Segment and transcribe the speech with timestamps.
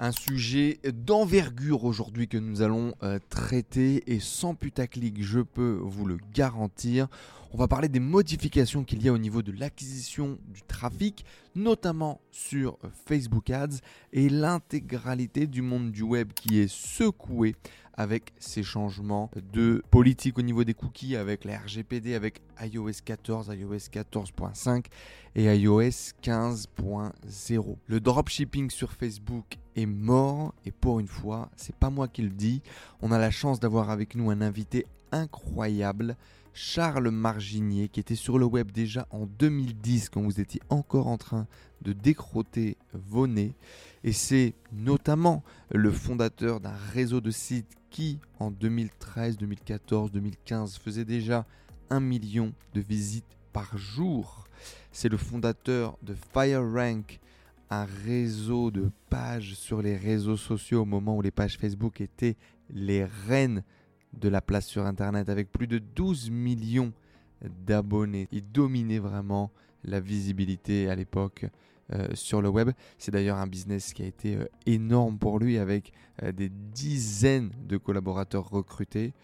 [0.00, 6.06] Un sujet d'envergure aujourd'hui que nous allons euh, traiter et sans putaclic, je peux vous
[6.06, 7.08] le garantir.
[7.52, 11.24] On va parler des modifications qu'il y a au niveau de l'acquisition du trafic,
[11.56, 13.78] notamment sur euh, Facebook Ads
[14.12, 17.56] et l'intégralité du monde du web qui est secoué
[17.98, 23.50] avec ces changements de politique au niveau des cookies, avec la RGPD, avec iOS 14,
[23.58, 24.84] iOS 14.5
[25.34, 27.76] et iOS 15.0.
[27.88, 32.30] Le dropshipping sur Facebook est mort et pour une fois, c'est pas moi qui le
[32.30, 32.62] dis.
[33.02, 36.16] On a la chance d'avoir avec nous un invité incroyable.
[36.54, 41.18] Charles Marginier, qui était sur le web déjà en 2010 quand vous étiez encore en
[41.18, 41.46] train
[41.82, 43.54] de décroter vos nez.
[44.04, 51.04] Et c'est notamment le fondateur d'un réseau de sites qui, en 2013, 2014, 2015, faisait
[51.04, 51.46] déjà
[51.90, 54.44] un million de visites par jour.
[54.92, 57.20] C'est le fondateur de FireRank,
[57.70, 62.36] un réseau de pages sur les réseaux sociaux au moment où les pages Facebook étaient
[62.70, 63.62] les reines
[64.14, 66.92] de la place sur Internet avec plus de 12 millions
[67.66, 68.28] d'abonnés.
[68.32, 69.50] Il dominait vraiment
[69.84, 71.46] la visibilité à l'époque
[71.94, 72.70] euh, sur le web.
[72.98, 77.50] C'est d'ailleurs un business qui a été euh, énorme pour lui avec euh, des dizaines
[77.66, 79.14] de collaborateurs recrutés.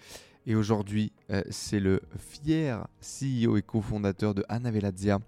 [0.46, 1.10] Et aujourd'hui,
[1.48, 5.18] c'est le fier CEO et cofondateur de Anavelazia,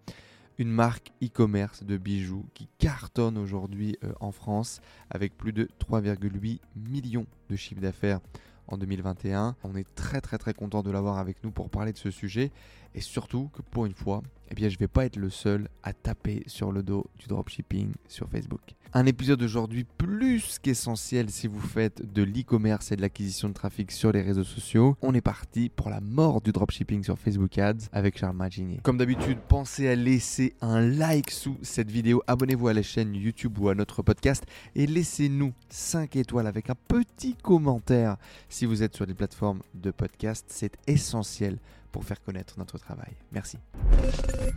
[0.58, 7.24] une marque e-commerce de bijoux qui cartonne aujourd'hui en France avec plus de 3,8 millions
[7.48, 8.20] de chiffres d'affaires
[8.68, 9.56] en 2021.
[9.64, 12.50] On est très très très content de l'avoir avec nous pour parler de ce sujet
[12.94, 15.92] et surtout que pour une fois, eh bien, je vais pas être le seul à
[15.92, 18.60] taper sur le dos du dropshipping sur Facebook.
[18.94, 23.90] Un épisode aujourd'hui plus qu'essentiel si vous faites de l'e-commerce et de l'acquisition de trafic
[23.90, 24.96] sur les réseaux sociaux.
[25.02, 28.80] On est parti pour la mort du dropshipping sur Facebook Ads avec Charles Maginier.
[28.82, 33.58] Comme d'habitude, pensez à laisser un like sous cette vidéo, abonnez-vous à la chaîne YouTube
[33.58, 38.16] ou à notre podcast et laissez-nous 5 étoiles avec un petit commentaire
[38.48, 40.46] si vous êtes sur des plateformes de podcast.
[40.48, 41.58] C'est essentiel
[41.96, 43.16] pour faire connaître notre travail.
[43.32, 43.56] Merci.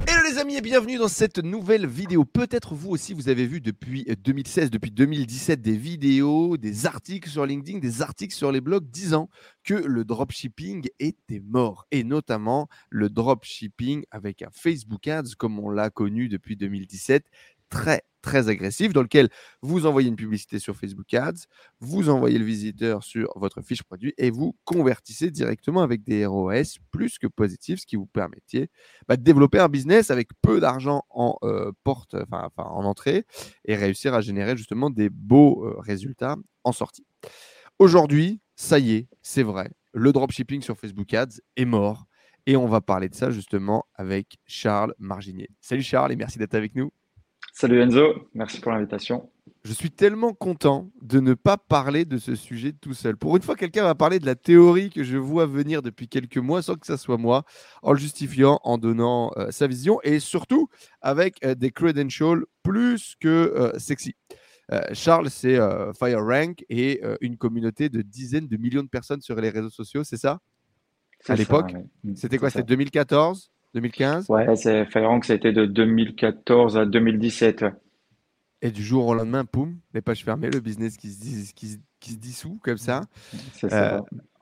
[0.06, 2.26] Hello les amis et bienvenue dans cette nouvelle vidéo.
[2.26, 7.46] Peut-être vous aussi vous avez vu depuis 2016, depuis 2017 des vidéos, des articles sur
[7.46, 9.30] LinkedIn, des articles sur les blogs disant
[9.64, 15.70] que le dropshipping était mort et notamment le dropshipping avec un Facebook Ads comme on
[15.70, 17.24] l'a connu depuis 2017
[17.70, 19.30] très très agressif dans lequel
[19.62, 21.46] vous envoyez une publicité sur Facebook Ads,
[21.80, 26.80] vous envoyez le visiteur sur votre fiche produit et vous convertissez directement avec des ROS
[26.92, 28.70] plus que positifs, ce qui vous permettait
[29.08, 32.16] bah, de développer un business avec peu d'argent en euh, porte,
[32.58, 33.26] en entrée
[33.66, 37.06] et réussir à générer justement des beaux euh, résultats en sortie.
[37.80, 42.06] Aujourd'hui, ça y est, c'est vrai, le dropshipping sur Facebook Ads est mort
[42.46, 45.50] et on va parler de ça justement avec Charles Marginier.
[45.62, 46.92] Salut Charles et merci d'être avec nous.
[47.60, 49.30] Salut Enzo, merci pour l'invitation.
[49.66, 53.18] Je suis tellement content de ne pas parler de ce sujet tout seul.
[53.18, 56.38] Pour une fois, quelqu'un va parler de la théorie que je vois venir depuis quelques
[56.38, 57.44] mois sans que ça soit moi,
[57.82, 60.70] en le justifiant, en donnant euh, sa vision et surtout
[61.02, 64.16] avec euh, des credentials plus que euh, sexy.
[64.94, 65.58] Charles, c'est
[65.98, 70.16] FireRank et une communauté de dizaines de millions de personnes sur les réseaux sociaux, c'est
[70.16, 70.40] ça?
[71.28, 71.74] À l'époque
[72.16, 72.52] C'était quoi?
[72.52, 77.66] C'était 2014 2015 Ouais, c'est FireRank, ça a été de 2014 à 2017.
[78.62, 82.18] Et du jour au lendemain, poum, les pages fermées, le business qui se, qui, se
[82.18, 83.04] dissout comme ça.
[83.64, 84.00] Euh,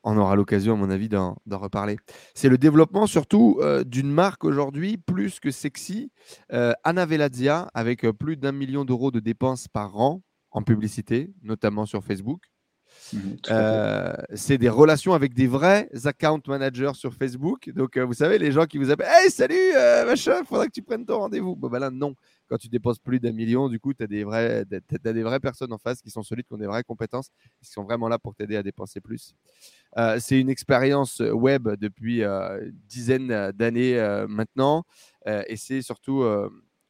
[0.09, 1.97] on aura l'occasion, à mon avis, d'en reparler.
[2.33, 6.11] C'est le développement surtout euh, d'une marque aujourd'hui plus que sexy,
[6.53, 10.21] euh, Anna Velazia, avec euh, plus d'un million d'euros de dépenses par an
[10.51, 12.41] en publicité, notamment sur Facebook.
[13.13, 17.69] Mhm, euh, c'est des relations avec des vrais account managers sur Facebook.
[17.69, 20.71] Donc, euh, vous savez, les gens qui vous appellent Hey, salut, euh, machin, faudra que
[20.71, 21.55] tu prennes ton rendez-vous.
[21.55, 22.15] Bon, ben là, non.
[22.49, 24.65] Quand tu déposes plus d'un million, du coup, tu as, des vrais,
[25.05, 27.29] as des vraies personnes en face qui sont solides, qui ont des vraies compétences,
[27.61, 29.35] qui sont vraiment là pour t'aider à dépenser plus.
[30.19, 32.23] c'est une expérience web depuis
[32.87, 34.85] dizaines d'années maintenant.
[35.25, 36.23] et c'est surtout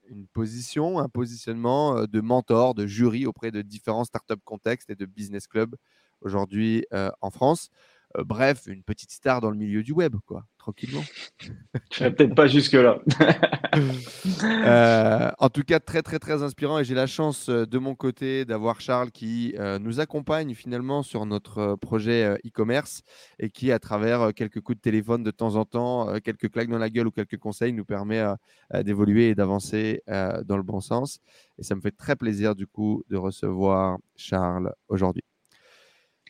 [0.09, 5.05] une position, un positionnement de mentor, de jury auprès de différents startup contextes et de
[5.05, 5.75] business clubs
[6.21, 6.85] aujourd'hui
[7.21, 7.69] en France.
[8.17, 11.03] bref, une petite star dans le milieu du web, quoi, tranquillement.
[11.91, 12.99] Je serais peut-être pas jusque-là.
[15.39, 16.79] en tout cas, très, très, très inspirant.
[16.79, 21.75] Et j'ai la chance de mon côté d'avoir Charles qui nous accompagne finalement sur notre
[21.75, 23.01] projet e-commerce
[23.39, 26.77] et qui, à travers quelques coups de téléphone de temps en temps, quelques claques dans
[26.77, 28.23] la gueule ou quelques conseils, nous permet
[28.83, 31.19] d'évoluer et d'avancer dans le bon sens.
[31.57, 35.23] Et ça me fait très plaisir, du coup, de recevoir Charles aujourd'hui.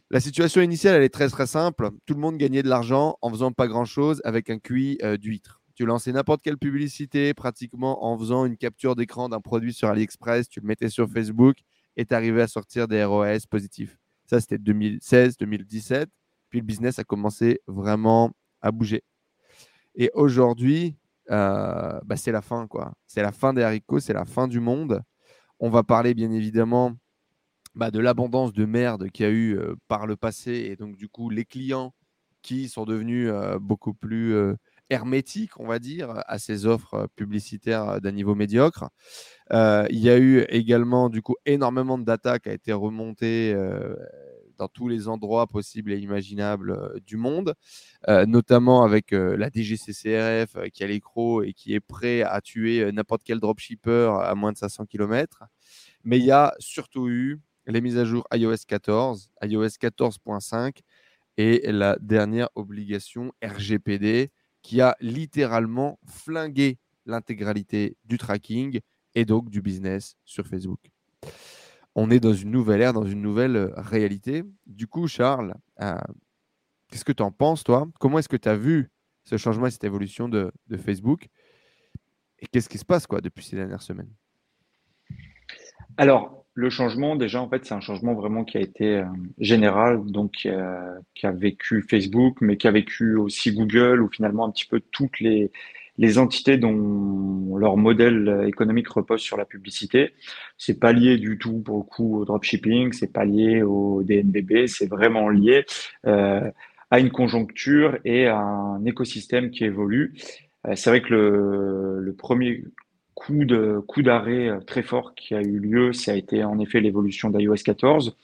[0.09, 1.89] La situation initiale, elle est très très simple.
[2.05, 5.61] Tout le monde gagnait de l'argent en faisant pas grand-chose avec un QI euh, d'huître.
[5.75, 10.49] Tu lançais n'importe quelle publicité pratiquement en faisant une capture d'écran d'un produit sur AliExpress,
[10.49, 11.57] tu le mettais sur Facebook
[11.97, 13.97] est arrivé à sortir des ROAS positifs.
[14.27, 16.09] Ça, c'était 2016, 2017.
[16.49, 18.31] Puis le business a commencé vraiment
[18.61, 19.03] à bouger.
[19.95, 20.95] Et aujourd'hui,
[21.31, 22.93] euh, bah, c'est la fin, quoi.
[23.07, 25.01] C'est la fin des haricots, c'est la fin du monde.
[25.59, 26.95] On va parler bien évidemment
[27.77, 30.97] bah, de l'abondance de merde qu'il y a eu euh, par le passé et donc
[30.97, 31.93] du coup les clients
[32.41, 34.35] qui sont devenus euh, beaucoup plus
[34.89, 38.89] hermétiques, on va dire, à ces offres publicitaires d'un niveau médiocre.
[39.51, 43.53] il y a eu également du coup énormément de data qui a été remontée
[44.57, 47.53] dans tous les endroits possibles et imaginables euh, du monde,
[48.07, 52.91] euh, notamment avec euh, la DGCCRF qui a l'écro et qui est prêt à tuer
[52.91, 55.43] n'importe quel dropshipper à moins de 500 km.
[56.03, 60.79] Mais il y a surtout eu les mises à jour iOS 14, iOS 14.5
[61.37, 64.31] et la dernière obligation RGPD
[64.61, 68.79] qui a littéralement flingué l'intégralité du tracking
[69.15, 70.79] et donc du business sur Facebook.
[71.95, 74.43] On est dans une nouvelle ère, dans une nouvelle euh, réalité.
[74.67, 75.97] Du coup, Charles, euh,
[76.89, 77.87] qu'est-ce que tu en penses, toi?
[77.99, 78.91] Comment est-ce que tu as vu
[79.23, 81.27] ce changement et cette évolution de, Facebook?
[82.39, 84.13] Et qu'est-ce qui se passe quoi, depuis ces dernières semaines?
[85.97, 89.05] Alors, le changement, déjà, en fait, c'est un changement vraiment qui a été euh,
[89.37, 94.49] général, donc qui a vécu Facebook, mais qui a vécu aussi Google, ou finalement un
[94.49, 95.51] petit peu toutes les,
[96.17, 100.13] entités dont leur modèle économique repose sur la publicité.
[100.57, 104.65] C'est pas lié du tout pour le coup au dropshipping, c'est pas lié au DNVB,
[104.65, 105.63] c'est vraiment lié
[106.07, 106.49] euh,
[106.89, 110.15] à une conjoncture et à un écosystème qui évolue.
[110.67, 112.63] Euh, c'est vrai que le premier
[113.17, 116.59] coup de coup d'arrêt euh, très fort qui a eu lieu, ça a été en
[116.59, 118.15] effet l'évolution d'iOS 14.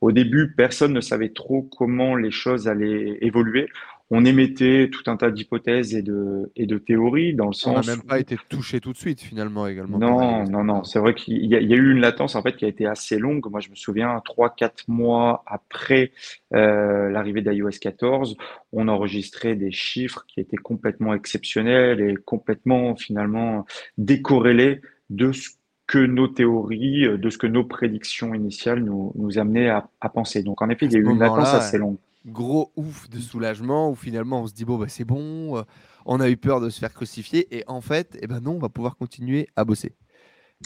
[0.00, 3.68] Au début, personne ne savait trop comment les choses allaient évoluer
[4.10, 7.86] on émettait tout un tas d'hypothèses et de, et de théories dans le sens.
[7.86, 9.98] On n'a même pas été touché tout de suite finalement également.
[9.98, 10.84] Non, non, non.
[10.84, 13.46] C'est vrai qu'il y, a eu une latence en fait qui a été assez longue.
[13.50, 16.12] Moi, je me souviens, 3-4 mois après
[16.54, 18.36] euh, l'arrivée d'iOS 14,
[18.72, 23.66] on enregistrait des chiffres qui étaient complètement exceptionnels et complètement finalement
[23.98, 25.50] décorrélés de ce
[25.86, 30.42] que nos théories, de ce que nos prédictions initiales nous, nous amenaient à, à penser.
[30.42, 33.90] Donc en effet, il y a eu une latence assez longue gros ouf de soulagement
[33.90, 35.62] où finalement on se dit bon bah c'est bon, euh,
[36.06, 38.58] on a eu peur de se faire crucifier et en fait eh ben non on
[38.58, 39.94] va pouvoir continuer à bosser.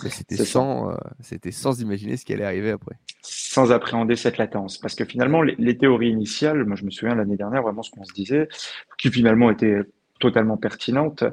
[0.09, 2.97] C'était sans, euh, c'était sans imaginer ce qui allait arriver après.
[3.20, 4.79] Sans appréhender cette latence.
[4.79, 7.91] Parce que finalement, les, les théories initiales, moi je me souviens l'année dernière, vraiment ce
[7.91, 8.49] qu'on se disait,
[8.97, 9.81] qui finalement était
[10.23, 11.25] totalement pertinente,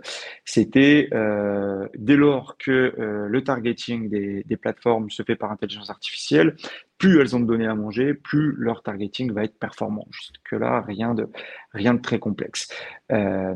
[0.46, 5.92] c'était euh, dès lors que euh, le targeting des, des, plateformes se fait par intelligence
[5.92, 6.56] artificielle,
[7.00, 10.06] plus elles ont de données à manger, plus leur targeting va être performant.
[10.12, 11.28] Jusque-là, rien de,
[11.74, 12.68] rien de très complexe.
[13.12, 13.56] Euh,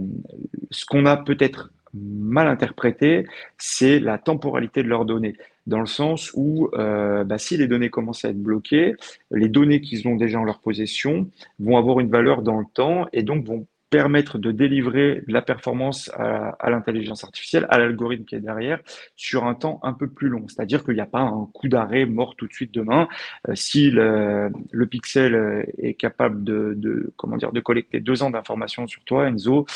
[0.72, 3.28] ce qu'on a peut-être mal interprété,
[3.60, 5.36] c'est la temporalité de leurs données
[5.68, 8.96] dans le sens où euh, bah, si les données commencent à être bloquées,
[9.32, 11.30] les données qu'ils ont déjà en leur possession
[11.60, 15.44] vont avoir une valeur dans le temps et donc vont permettre de délivrer de la
[15.44, 18.80] performance à, l'intelligence artificielle, à l'algorithme qui est derrière,
[19.16, 20.48] sur un temps un peu plus long.
[20.48, 23.08] C'est-à-dire qu'il n'y a pas un coup d'arrêt mort tout de suite demain.
[23.48, 24.52] Euh, si le,
[24.90, 29.68] pixel euh, est capable de, comment dire, de collecter deux ans d'informations sur toi, Enzo,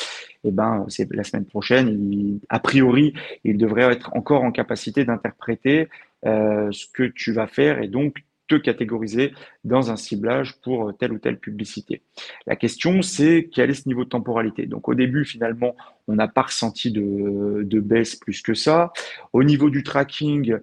[0.42, 5.88] eh ben, c'est la semaine prochaine, a priori, il devrait être encore en capacité d'interpréter
[6.26, 8.24] euh, ce que tu vas faire et donc
[8.56, 9.32] catégoriser
[9.64, 12.02] dans un ciblage pour telle ou telle publicité.
[12.46, 14.66] La question, c'est quel est ce niveau de temporalité?
[14.66, 18.92] Donc au début, finalement, on n'a pas ressenti de, de, baisse plus que ça.
[19.32, 20.56] Au niveau du tracking,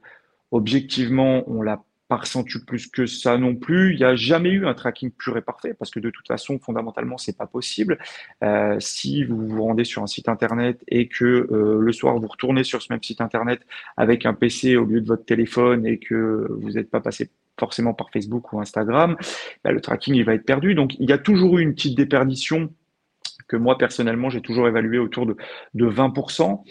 [0.51, 3.93] objectivement, on l'a pas ressenti plus que ça non plus.
[3.93, 6.59] Il n'y a jamais eu un tracking pur et parfait parce que de toute façon,
[6.59, 7.97] fondamentalement, c'est pas possible.
[8.43, 12.27] Euh, si vous vous rendez sur un site internet et que euh, le soir vous
[12.27, 13.61] retournez sur ce même site internet
[13.97, 17.93] avec un PC au lieu de votre téléphone et que vous n'êtes pas passé forcément
[17.93, 19.15] par Facebook ou Instagram,
[19.63, 20.75] bah, le tracking il va être perdu.
[20.75, 22.69] Donc il y a toujours eu une petite déperdition
[23.47, 25.35] que moi personnellement j'ai toujours évalué autour de,
[25.73, 26.63] de 20%.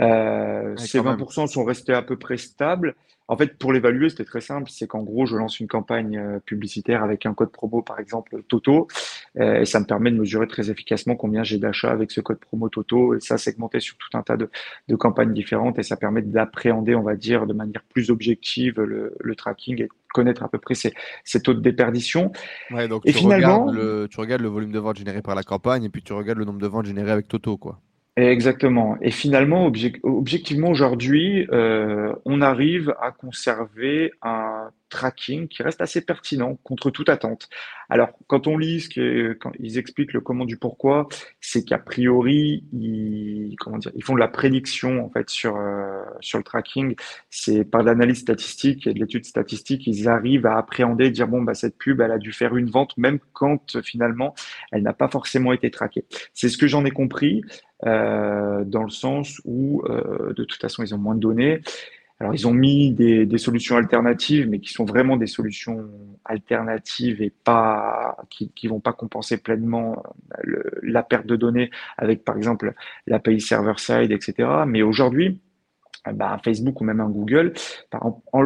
[0.00, 2.94] Euh, ces 20% sont restés à peu près stables.
[3.28, 4.68] En fait, pour l'évaluer, c'était très simple.
[4.68, 8.42] C'est qu'en gros, je lance une campagne euh, publicitaire avec un code promo, par exemple
[8.48, 8.88] Toto,
[9.38, 12.38] euh, et ça me permet de mesurer très efficacement combien j'ai d'achats avec ce code
[12.38, 14.50] promo Toto, et ça segmenté sur tout un tas de,
[14.96, 19.82] campagnes différentes, et ça permet d'appréhender, on va dire, de manière plus objective le, tracking
[19.82, 20.92] et connaître à peu près ces,
[21.42, 22.32] taux de déperdition.
[22.70, 25.34] Ouais, donc et tu, finalement, regardes le, tu regardes le volume de ventes généré par
[25.36, 27.80] la campagne, et puis tu regardes le nombre de ventes générées avec Toto, quoi.
[28.16, 28.98] Exactement.
[29.00, 29.64] Et finalement,
[30.02, 37.08] objectivement, aujourd'hui, euh, on arrive à conserver un tracking qui reste assez pertinent contre toute
[37.08, 37.48] attente.
[37.88, 41.08] Alors, quand on lit ce que, quand ils expliquent le comment du pourquoi,
[41.40, 43.56] c'est qu'a priori, ils,
[44.04, 46.94] font de la prédiction en fait sur euh, sur le tracking.
[47.30, 51.54] C'est par l'analyse statistique et de l'étude statistique, ils arrivent à appréhender, dire bon bah
[51.54, 54.34] cette pub, elle a dû faire une vente même quand finalement
[54.70, 56.04] elle n'a pas forcément été traquée.
[56.34, 57.42] C'est ce que j'en ai compris.
[57.84, 61.60] Euh, dans le sens où, euh, de toute façon, ils ont moins de données.
[62.22, 65.90] Alors, ils ont mis des, solutions alternatives, mais qui sont vraiment des solutions
[66.24, 70.00] alternatives et pas qui, qui vont pas compenser pleinement
[70.46, 72.74] euh, la perte de données avec, par exemple,
[73.08, 74.48] l'API server-side, etc.
[74.68, 75.40] Mais aujourd'hui,
[76.10, 77.52] bah, Facebook ou même un Google,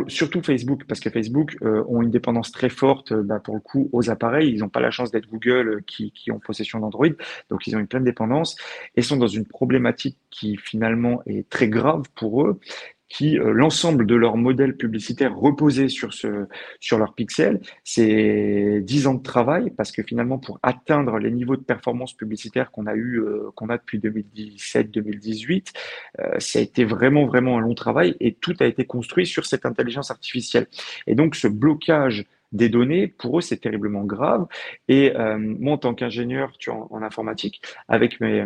[0.08, 3.60] surtout Facebook, parce que Facebook euh, ont une dépendance très forte euh, bah, pour le
[3.60, 4.50] coup aux appareils.
[4.50, 7.08] Ils n'ont pas la chance d'être Google euh, qui, ont possession d'Android,
[7.48, 8.56] donc ils ont une pleine dépendance
[8.94, 12.60] et sont dans une problématique qui finalement est très grave pour eux,
[13.08, 16.46] qui euh, l'ensemble de leur modèle publicitaire reposait sur ce
[16.80, 21.56] sur leur pixel, c'est 10 ans de travail parce que finalement pour atteindre les niveaux
[21.56, 25.72] de performance publicitaire qu'on a eu euh, qu'on a depuis 2017-2018,
[26.18, 29.46] euh, ça a été vraiment vraiment un long travail et tout a été construit sur
[29.46, 30.66] cette intelligence artificielle.
[31.06, 34.46] Et donc ce blocage des données, pour eux, c'est terriblement grave.
[34.88, 38.44] Et moi, en tant qu'ingénieur en, en, informatique, avec mes,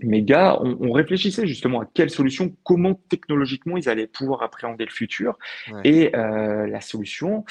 [0.00, 4.90] mes gars, on, réfléchissait justement à quelle solution, comment technologiquement ils allaient pouvoir appréhender le
[4.90, 5.38] futur.
[5.84, 7.44] Et euh, la solution,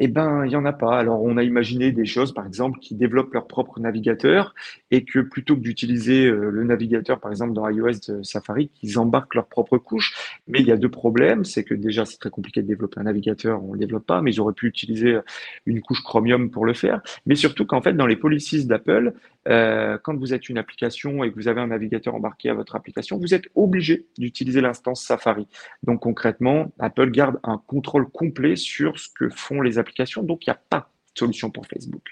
[0.00, 0.96] eh ben, il y en a pas.
[0.96, 4.54] Alors, on a imaginé des choses, par exemple, qui développent leur propre navigateur
[4.92, 8.98] et que plutôt que d'utiliser euh, le navigateur, par exemple, dans iOS de Safari, qu'ils
[9.00, 10.14] embarquent leur propre couche.
[10.46, 11.44] Mais il y a deux problèmes.
[11.44, 13.62] C'est que déjà, c'est très compliqué de développer un navigateur.
[13.64, 15.22] On le développe pas, mais ils auraient pu utiliser euh,
[15.66, 17.00] une couche Chromium pour le faire.
[17.26, 19.14] Mais surtout qu'en fait, dans les policies d'Apple,
[19.48, 22.76] euh, quand vous êtes une application et que vous avez un navigateur embarqué à votre
[22.76, 25.46] application, vous êtes obligé d'utiliser l'instance Safari.
[25.82, 29.87] Donc concrètement, Apple garde un contrôle complet sur ce que font les applications.
[30.22, 32.02] Donc il n'y a pas de solution pour Facebook.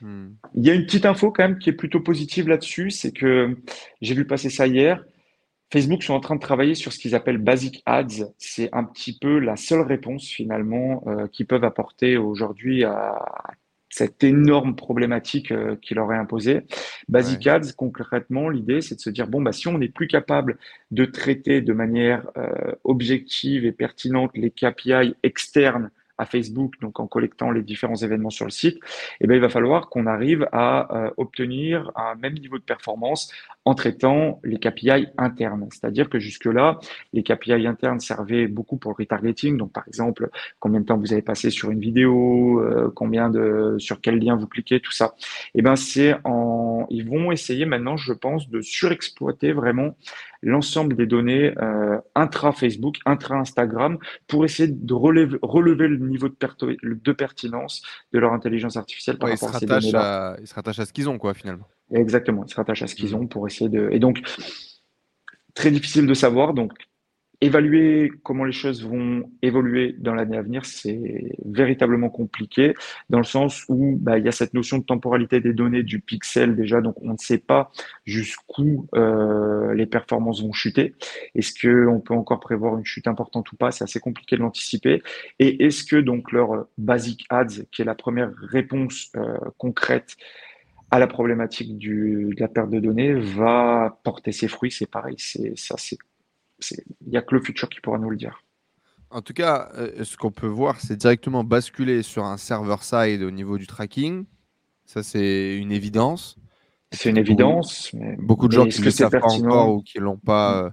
[0.00, 0.30] Hmm.
[0.54, 3.56] Il y a une petite info quand même qui est plutôt positive là-dessus, c'est que
[4.00, 5.04] j'ai vu passer ça hier.
[5.70, 8.32] Facebook sont en train de travailler sur ce qu'ils appellent Basic Ads.
[8.38, 13.22] C'est un petit peu la seule réponse finalement euh, qu'ils peuvent apporter aujourd'hui à
[13.90, 16.60] cette énorme problématique euh, qu'il leur est imposée.
[17.08, 20.58] Basic Ads, concrètement, l'idée, c'est de se dire, bon, bah, si on n'est plus capable
[20.90, 27.06] de traiter de manière euh, objective et pertinente les KPI externes à Facebook, donc en
[27.06, 28.78] collectant les différents événements sur le site,
[29.20, 33.32] eh bien, il va falloir qu'on arrive à euh, obtenir un même niveau de performance
[33.64, 35.68] en traitant les KPI internes.
[35.70, 36.78] C'est-à-dire que jusque-là,
[37.12, 39.58] les KPI internes servaient beaucoup pour le retargeting.
[39.58, 43.76] Donc, par exemple, combien de temps vous avez passé sur une vidéo, euh, combien de,
[43.78, 45.14] sur quel lien vous cliquez, tout ça.
[45.54, 49.96] Eh ben, c'est en, ils vont essayer maintenant, je pense, de surexploiter vraiment
[50.42, 56.36] l'ensemble des données euh, intra-Facebook, intra-Instagram, pour essayer de relever, relever le niveau de,
[56.82, 60.36] de, pertinence de leur intelligence artificielle par rapport à ces données-là.
[60.40, 61.66] Ils se rattachent à ce qu'ils ont, quoi, finalement.
[61.92, 63.20] Exactement, ils se rattachent à ce qu'ils mmh.
[63.20, 63.88] ont pour essayer de...
[63.90, 64.20] Et donc,
[65.54, 66.54] très difficile de savoir.
[66.54, 66.72] Donc,
[67.40, 72.74] Évaluer comment les choses vont évoluer dans l'année à venir, c'est véritablement compliqué
[73.10, 76.00] dans le sens où bah, il y a cette notion de temporalité des données du
[76.00, 77.70] pixel déjà, donc on ne sait pas
[78.04, 80.96] jusqu'où euh, les performances vont chuter.
[81.36, 83.70] Est-ce qu'on peut encore prévoir une chute importante ou pas?
[83.70, 85.00] C'est assez compliqué de l'anticiper.
[85.38, 90.16] Et est-ce que donc leur basic ads, qui est la première réponse euh, concrète
[90.90, 94.72] à la problématique du, de la perte de données, va porter ses fruits?
[94.72, 95.98] C'est pareil, c'est ça, c'est
[96.70, 98.42] il n'y a que le futur qui pourra nous le dire.
[99.10, 103.30] En tout cas, euh, ce qu'on peut voir, c'est directement basculer sur un server-side au
[103.30, 104.26] niveau du tracking.
[104.84, 106.36] Ça, c'est une évidence.
[106.92, 107.94] C'est une évidence.
[108.18, 110.70] beaucoup de gens qui ne le savent pas encore ou qui ne l'ont pas, euh,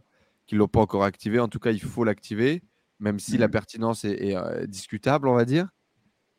[0.52, 1.40] l'ont pas encore activé.
[1.40, 2.62] En tout cas, il faut l'activer,
[3.00, 3.52] même si la mm.
[3.52, 5.68] pertinence est, euh, discutable, on va dire.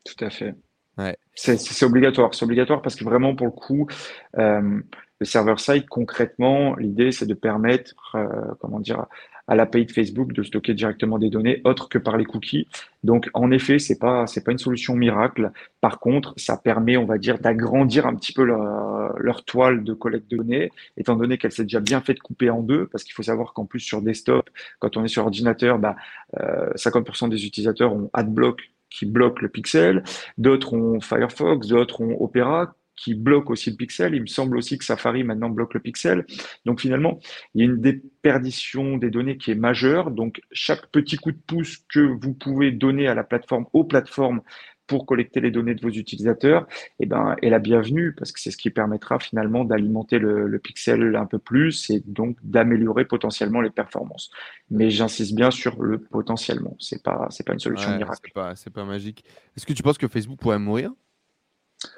[0.03, 0.55] Tout à fait.
[0.97, 1.17] Ouais.
[1.35, 2.33] C'est obligatoire.
[2.33, 3.87] C'est obligatoire parce que vraiment, pour le coup,
[4.33, 8.15] le server-side, concrètement, l'idée, c'est de permettre,
[8.59, 9.05] comment dire,
[9.47, 12.67] à l'API de Facebook de stocker directement des données autres que par les cookies.
[13.03, 15.51] Donc, en effet, c'est pas c'est pas une solution miracle.
[15.81, 20.29] Par contre, ça permet, on va dire, d'agrandir un petit peu leur, toile de collecte
[20.29, 23.13] de données, étant donné qu'elle s'est déjà bien fait de couper en deux, parce qu'il
[23.13, 24.49] faut savoir qu'en plus sur desktop,
[24.79, 25.95] quand on est sur ordinateur, bah,
[26.39, 30.03] euh, 50% des utilisateurs ont AdBlock qui bloque le pixel,
[30.37, 34.15] d'autres ont Firefox, d'autres ont Opera qui bloque aussi le pixel.
[34.15, 36.25] Il me semble aussi que Safari maintenant bloque le pixel.
[36.65, 37.19] Donc finalement,
[37.53, 40.11] il y a une déperdition des données qui est majeure.
[40.11, 44.41] Donc chaque petit coup de pouce que vous pouvez donner à la plateforme, aux plateformes,
[44.87, 46.65] pour collecter les données de vos utilisateurs,
[46.99, 51.15] eh ben, est la bienvenue parce que c'est ce qui permettra finalement d'alimenter le, pixel
[51.15, 54.31] un peu plus et donc d'améliorer potentiellement les performances.
[54.71, 56.75] Mais j'insiste bien sur le potentiellement.
[56.79, 58.19] C'est pas, c'est pas une solution miracle.
[58.23, 59.23] C'est pas, c'est pas magique.
[59.55, 60.91] Est-ce que tu penses que Facebook pourrait mourir?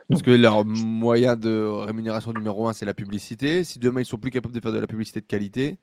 [0.10, 3.64] Parce que leur moyen de rémunération numéro un, c'est la publicité.
[3.64, 5.78] Si demain ils sont plus capables de faire de la publicité de qualité,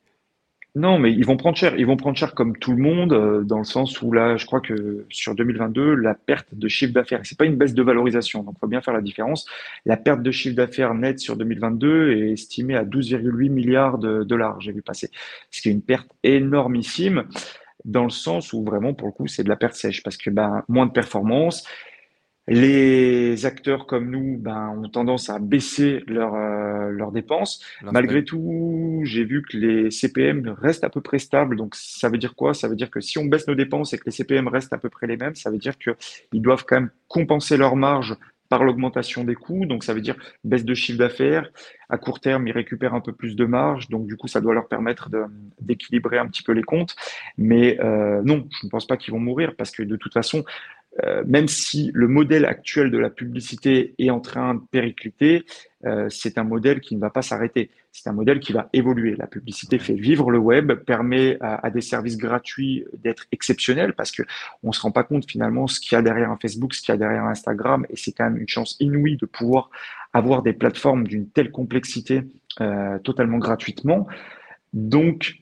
[0.76, 1.74] non, mais ils vont prendre cher.
[1.78, 4.44] Ils vont prendre cher comme tout le monde, euh, dans le sens où là, je
[4.44, 8.42] crois que sur 2022, la perte de chiffre d'affaires, c'est pas une baisse de valorisation,
[8.42, 9.46] donc il faut bien faire la différence.
[9.86, 14.60] La perte de chiffre d'affaires net sur 2022 est estimée à 12,8 milliards de dollars,
[14.60, 15.10] j'ai vu passer.
[15.50, 17.24] Ce qui est une perte énormissime,
[17.86, 20.28] dans le sens où vraiment, pour le coup, c'est de la perte sèche, parce que
[20.28, 21.66] ben, moins de performance,
[22.48, 27.64] les acteurs comme nous ben, ont tendance à baisser euh, leurs dépenses.
[27.82, 31.56] Malgré tout, j'ai vu que les CPM restent à peu près stables.
[31.56, 32.54] Donc, ça veut dire quoi?
[32.54, 34.78] Ça veut dire que si on baisse nos dépenses et que les CPM restent à
[34.78, 38.16] peu près les mêmes, ça veut dire qu'ils doivent quand même compenser leur marge
[38.48, 39.66] par l'augmentation des coûts.
[39.66, 41.50] Donc, ça veut dire baisse de chiffre d'affaires.
[41.88, 43.88] À court terme, ils récupèrent un peu plus de marge.
[43.88, 45.10] Donc, du coup, ça doit leur permettre
[45.60, 46.94] d'équilibrer un petit peu les comptes.
[47.38, 50.44] Mais euh, non, je ne pense pas qu'ils vont mourir parce que de toute façon,
[51.04, 55.44] euh, même si le modèle actuel de la publicité est en train de péricliter,
[55.84, 57.70] euh, c'est un modèle qui ne va pas s'arrêter.
[57.92, 59.14] C'est un modèle qui va évoluer.
[59.16, 64.22] La publicité fait vivre le web, permet à, des services gratuits d'être exceptionnels parce que
[64.62, 66.92] on se rend pas compte finalement ce qu'il y a derrière un Facebook, ce qu'il
[66.92, 69.70] y a derrière Instagram, et c'est quand même une chance inouïe de pouvoir
[70.12, 72.22] avoir des plateformes d'une telle complexité
[72.60, 74.06] euh, totalement gratuitement.
[74.72, 75.36] Donc,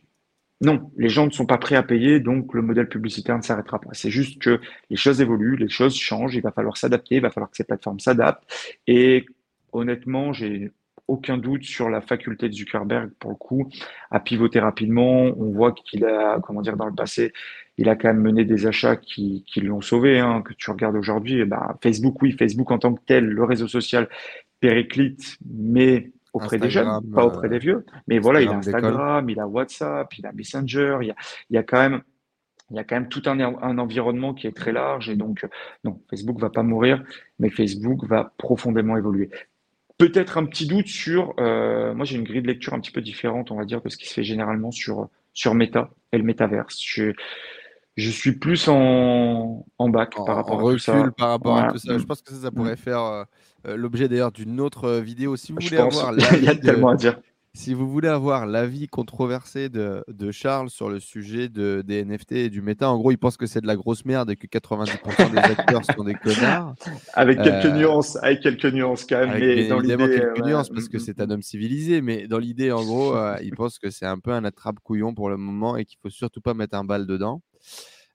[0.65, 3.81] non, les gens ne sont pas prêts à payer, donc le modèle publicitaire ne s'arrêtera
[3.81, 3.91] pas.
[3.93, 7.31] C'est juste que les choses évoluent, les choses changent, il va falloir s'adapter, il va
[7.31, 8.45] falloir que ces plateformes s'adaptent.
[8.87, 9.27] Et
[9.73, 10.71] honnêtement, j'ai
[11.07, 13.69] aucun doute sur la faculté de Zuckerberg, pour le coup,
[14.11, 15.25] à pivoter rapidement.
[15.37, 17.33] On voit qu'il a, comment dire, dans le passé,
[17.77, 21.41] il a quand même mené des achats qui, l'ont sauvé, hein, que tu regardes aujourd'hui.
[21.41, 24.09] Eh ben, Facebook, oui, Facebook en tant que tel, le réseau social
[24.61, 27.87] périclite, mais auprès des jeunes, pas auprès des vieux.
[28.09, 31.17] Mais voilà, il a Instagram, il a WhatsApp, il a Messenger, il y a,
[31.51, 32.03] il y a quand même
[32.71, 35.47] il y a quand même tout un, un, environnement qui est très large et donc
[35.85, 37.05] non, Facebook va pas mourir,
[37.39, 39.31] mais Facebook va profondément évoluer.
[39.99, 43.03] Peut-être un petit doute sur, euh, moi j'ai une grille de lecture un petit peu
[43.03, 46.25] différente, on va dire, de ce qui se fait généralement sur sur Meta et le
[46.25, 46.81] métaverse.
[46.81, 47.13] Je,
[47.97, 51.11] je suis plus en, en bac par rapport à tout ça.
[51.17, 51.99] par rapport à tout ça.
[51.99, 52.77] Je pense que ça, ça pourrait mm.
[52.77, 53.25] faire euh, euh,
[53.67, 55.37] l'objet d'ailleurs d'une autre euh, vidéo.
[55.37, 57.19] Si vous voulez avoir il y a tellement à dire.
[57.57, 62.33] Si vous voulez avoir l'avis controversé de, de, Charles sur le sujet de, des NFT
[62.33, 64.49] et du méta, en gros, il pense que c'est de la grosse merde et que
[64.49, 66.75] 90% des acteurs sont des connards.
[67.15, 69.39] Avec quelques nuances, avec quelques nuances quand même.
[69.39, 72.73] mais dans évidemment quelques nuances parce que mm, c'est un homme civilisé, mais dans l'idée,
[72.73, 75.99] en gros, il pense que c'est un peu un attrape-couillon pour le moment et qu'il
[76.03, 77.41] faut surtout pas mettre un bal dedans.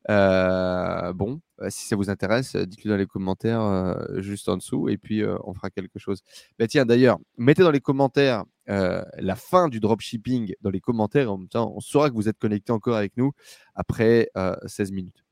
[0.10, 4.90] Euh, bon, euh, si ça vous intéresse, euh, dites-le dans les commentaires juste en dessous
[4.90, 6.22] et puis on fera quelque chose.
[6.58, 11.32] Bah, tiens, d'ailleurs, mettez dans les commentaires la fin du dropshipping dans les commentaires.
[11.32, 13.32] En même temps, on saura que vous êtes connecté encore avec nous
[13.76, 14.30] après
[14.66, 15.24] 16 minutes.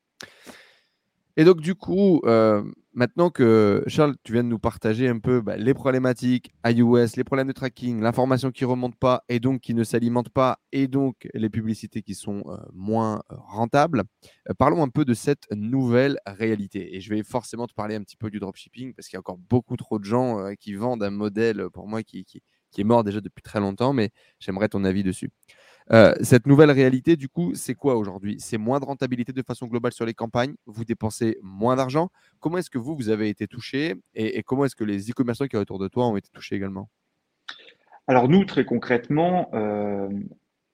[1.37, 2.21] Et donc, du coup,
[2.97, 7.23] maintenant que Charles, tu viens de nous partager un peu bah, les problématiques iOS, les
[7.23, 10.87] problèmes de tracking, l'information qui ne remonte pas et donc qui ne s'alimente pas, et
[10.87, 14.03] donc les publicités qui sont euh, moins euh, rentables,
[14.57, 16.95] parlons un peu de cette nouvelle réalité.
[16.95, 19.21] Et je vais forcément te parler un petit peu du dropshipping parce qu'il y a
[19.21, 22.25] encore beaucoup trop de gens qui vendent un modèle, pour moi, qui
[22.77, 25.29] est mort déjà depuis très longtemps, mais j'aimerais ton avis dessus.
[25.93, 28.37] Euh, cette nouvelle réalité, du coup, c'est quoi aujourd'hui?
[28.39, 32.09] C'est moins de rentabilité de façon globale sur les campagnes, vous dépensez moins d'argent?
[32.39, 33.95] Comment est-ce que vous, vous avez été touché?
[34.13, 36.89] Et, comment est-ce que les e-commerçants qui sont autour de toi ont été touchés également?
[38.07, 40.09] Alors nous, très concrètement, euh,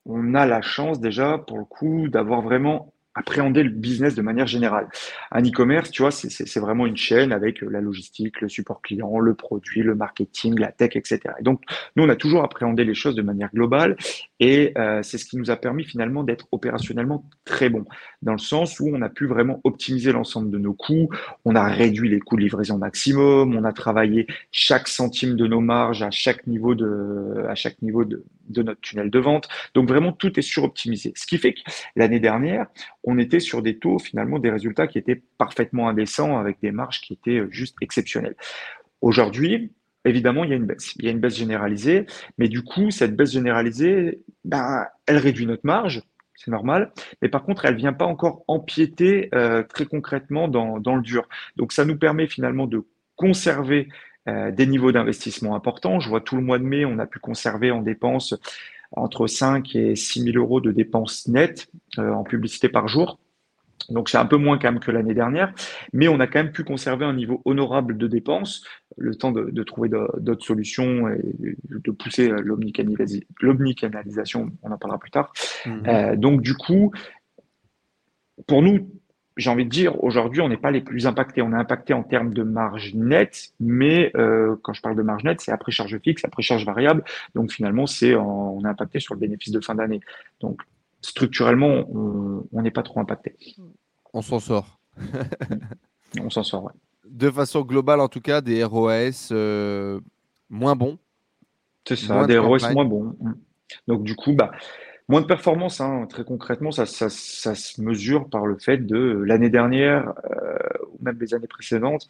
[0.05, 4.47] on a la chance déjà, pour le coup, d'avoir vraiment appréhender le business de manière
[4.47, 4.87] générale.
[5.31, 9.33] Un e-commerce, tu vois, c'est vraiment une chaîne avec la logistique, le support client, le
[9.35, 11.19] produit, le marketing, la tech, etc.
[11.39, 11.61] Et donc,
[11.95, 13.95] nous, on a toujours appréhendé les choses de manière globale
[14.39, 17.85] et euh, c'est ce qui nous a permis finalement d'être opérationnellement très bon,
[18.21, 21.09] dans le sens où on a pu vraiment optimiser l'ensemble de nos coûts,
[21.45, 25.61] on a réduit les coûts de livraison maximum, on a travaillé chaque centime de nos
[25.61, 29.47] marges à chaque niveau de, à chaque niveau de, de notre tunnel de vente.
[29.73, 31.13] Donc vraiment, tout est suroptimisé.
[31.15, 31.61] Ce qui fait que
[31.95, 32.67] l'année dernière,
[33.03, 37.01] on était sur des taux, finalement, des résultats qui étaient parfaitement indécents avec des marges
[37.01, 38.35] qui étaient euh, juste exceptionnelles.
[39.01, 39.71] Aujourd'hui,
[40.05, 40.93] évidemment, il y a une baisse.
[40.97, 42.05] Il y a une baisse généralisée,
[42.37, 46.01] mais du coup, cette baisse généralisée, ben, elle réduit notre marge,
[46.35, 46.91] c'est normal.
[47.21, 51.27] Mais par contre, elle vient pas encore empiéter euh, très concrètement dans, dans, le dur.
[51.55, 53.87] Donc, ça nous permet finalement de conserver
[54.29, 55.99] euh, des niveaux d'investissement importants.
[55.99, 58.35] Je vois tout le mois de mai, on a pu conserver en dépenses
[58.95, 63.19] entre 5 et 6 000 euros de dépenses nettes euh, en publicité par jour.
[63.89, 65.53] Donc c'est un peu moins quand même que l'année dernière,
[65.91, 68.63] mais on a quand même pu conserver un niveau honorable de dépenses,
[68.97, 72.31] le temps de, trouver d'autres solutions et de pousser
[73.41, 75.33] l'omnicanalisation, on en parlera plus tard.
[75.65, 75.71] Mmh.
[75.87, 76.93] Euh, donc du coup,
[78.47, 78.89] pour nous,
[79.37, 81.41] j'ai envie de dire, aujourd'hui, on n'est pas les plus impactés.
[81.41, 85.23] On est impacté en termes de marge nette, mais euh, quand je parle de marge
[85.23, 87.03] nette, c'est après charge fixe, après charge variable.
[87.35, 90.01] Donc finalement, c'est on est impacté sur le bénéfice de fin d'année.
[90.39, 90.61] Donc
[91.01, 93.35] structurellement, on n'est pas trop impacté.
[94.13, 94.79] On s'en sort.
[96.21, 96.73] on s'en sort, ouais.
[97.09, 99.99] De façon globale, en tout cas, des ROS euh,
[100.49, 100.97] moins bons.
[101.85, 103.15] C'est ça, des ROS moins bons.
[103.87, 104.51] Donc du coup, bah,
[105.09, 109.21] Moins de performance, hein, très concrètement, ça, ça, ça, se mesure par le fait de
[109.25, 110.57] l'année dernière euh,
[110.91, 112.07] ou même les années précédentes,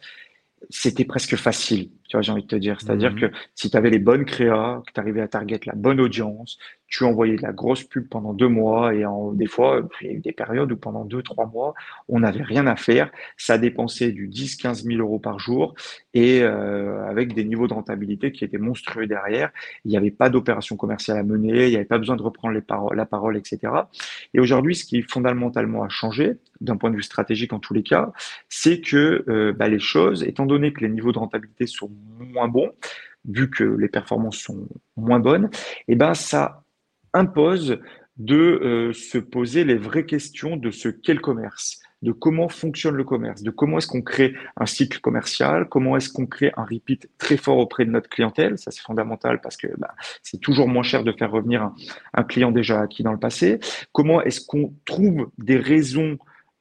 [0.70, 2.80] c'était presque facile, tu vois, j'ai envie de te dire.
[2.80, 5.74] C'est-à-dire mmh que si tu avais les bonnes créas, que tu arrivais à target la
[5.74, 9.82] bonne audience, tu envoyais de la grosse pub pendant deux mois et en, des fois,
[10.00, 11.74] il y a eu des périodes où pendant deux, trois mois,
[12.08, 13.10] on n'avait rien à faire.
[13.36, 15.74] Ça dépensait du 10, 15 000 euros par jour
[16.12, 19.50] et euh, avec des niveaux de rentabilité qui étaient monstrueux derrière.
[19.84, 22.54] Il n'y avait pas d'opération commerciale à mener, il n'y avait pas besoin de reprendre
[22.54, 22.62] les
[22.94, 23.72] la parole, etc.
[24.32, 27.82] Et aujourd'hui, ce qui fondamentalement a changé, d'un point de vue stratégique en tous les
[27.82, 28.12] cas,
[28.48, 32.48] c'est que euh, bah, les choses, étant donné que les niveaux de rentabilité sont moins
[32.48, 32.72] bons,
[33.26, 35.50] vu que les performances sont moins bonnes,
[35.88, 36.63] eh ben ça
[37.14, 37.78] impose
[38.16, 42.94] de euh, se poser les vraies questions de ce qu'est le commerce, de comment fonctionne
[42.94, 46.64] le commerce, de comment est-ce qu'on crée un cycle commercial, comment est-ce qu'on crée un
[46.64, 48.58] repeat très fort auprès de notre clientèle.
[48.58, 51.72] Ça, c'est fondamental parce que bah, c'est toujours moins cher de faire revenir
[52.12, 53.58] un, client déjà acquis dans le passé.
[53.92, 56.18] Comment est-ce qu'on trouve des raisons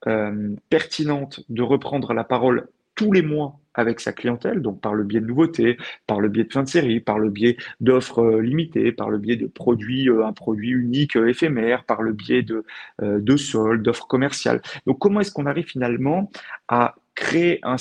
[0.07, 5.03] euh, pertinentes de reprendre la parole tous les mois avec sa clientèle, donc par le
[5.03, 8.41] biais de nouveautés, par le biais de fin de série, par le biais d'offres euh,
[8.41, 12.43] limitées, par le biais de produits, euh, un produit unique euh, éphémère, par le biais
[12.43, 12.63] de,
[13.01, 14.61] de soldes, d'offres commerciales.
[14.85, 16.31] Donc comment est-ce qu'on arrive finalement
[16.67, 17.75] à créer un,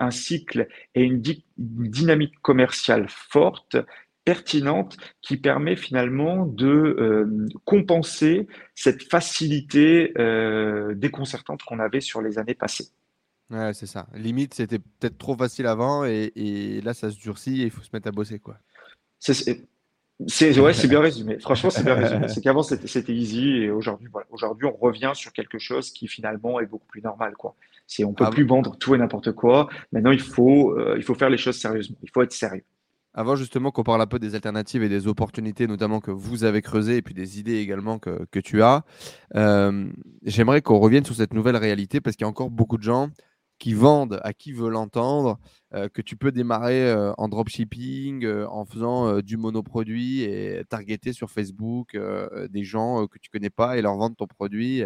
[0.00, 1.22] un cycle et une,
[1.58, 3.76] dynamique commerciale forte
[4.24, 10.12] pertinente qui permet finalement de compenser cette facilité
[10.94, 12.88] déconcertante qu'on avait sur les années passées?
[13.50, 14.06] Ouais, c'est ça.
[14.14, 17.90] Limite, c'était peut-être trop facile avant et, là, ça se durcit et il faut se
[17.92, 18.38] mettre à bosser.
[18.38, 18.58] quoi.
[19.18, 19.62] C'est
[20.58, 21.38] ouais, c'est bien résumé.
[21.38, 22.28] Franchement, c'est bien résumé.
[22.28, 24.26] C'est qu'avant, c'était easy et aujourd'hui, voilà.
[24.30, 27.34] Aujourd'hui, on revient sur quelque chose qui finalement est beaucoup plus normal.
[27.36, 27.54] Quoi.
[28.00, 29.68] On ne peut ah plus vendre tout et n'importe quoi.
[29.92, 31.96] Maintenant, il faut, euh, il faut faire les choses sérieusement.
[32.02, 32.64] Il faut être sérieux.
[33.18, 36.60] Avant justement qu'on parle un peu des alternatives et des opportunités, notamment que vous avez
[36.60, 38.84] creusées, et puis des idées également que, que tu as,
[39.36, 39.86] euh,
[40.22, 43.08] j'aimerais qu'on revienne sur cette nouvelle réalité parce qu'il y a encore beaucoup de gens
[43.58, 45.38] qui vendent à qui veut l'entendre,
[45.74, 51.12] euh, que tu peux démarrer euh, en dropshipping, euh, en faisant du monoproduit et targeter
[51.12, 51.96] sur Facebook
[52.50, 54.82] des gens que tu connais pas et leur vendre ton produit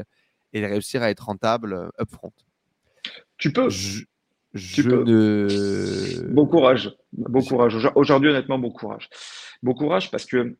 [0.53, 2.33] et réussir à être rentable upfront.
[3.39, 3.69] Tu peux.
[3.71, 4.05] Je,
[6.33, 6.97] Bon courage.
[7.13, 7.89] Bon courage.
[7.95, 9.09] Aujourd'hui, honnêtement, bon courage.
[9.63, 10.57] Bon courage parce que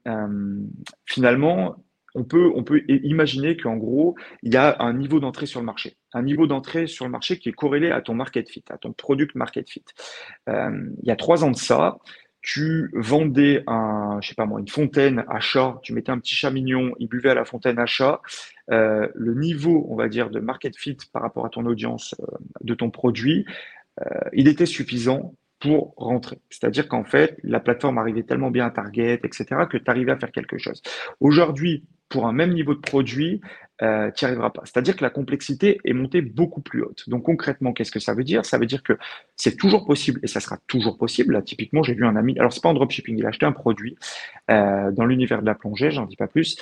[1.07, 1.77] finalement,
[2.15, 5.97] on peut, imaginer qu'en gros, il y a un niveau d'entrée sur le marché.
[6.13, 8.93] Un niveau d'entrée sur le marché qui est corrélé à ton market fit, à ton
[8.93, 9.85] product market fit.
[10.49, 10.71] Euh,
[11.03, 11.99] il y a trois ans de ça,
[12.43, 16.95] tu vendais un, pas moi, une fontaine à chat, tu mettais un petit chat mignon,
[16.99, 18.21] il buvait à la fontaine à chat.
[18.71, 22.27] Euh, le niveau, on va dire, de market fit par rapport à ton audience euh,
[22.63, 23.45] de ton produit,
[24.33, 26.41] il était suffisant pour rentrer.
[26.49, 30.17] C'est-à-dire qu'en fait, la plateforme arrivait tellement bien à target, etc., que tu arrivais à
[30.17, 30.83] faire quelque chose.
[31.21, 33.41] Aujourd'hui, pour un même niveau de produit,
[33.83, 34.63] euh, tu n'y arriveras pas.
[34.65, 37.09] C'est-à-dire que la complexité est montée beaucoup plus haute.
[37.09, 38.45] Donc concrètement, qu'est-ce que ça veut dire?
[38.45, 38.99] Ça veut dire que
[39.37, 41.33] c'est toujours possible et ça sera toujours possible.
[41.33, 43.53] Là, typiquement, j'ai vu un ami, alors c'est pas en dropshipping, il a acheté un
[43.53, 43.97] produit
[44.51, 46.57] euh, dans l'univers de la plongée, j'en dis pas plus,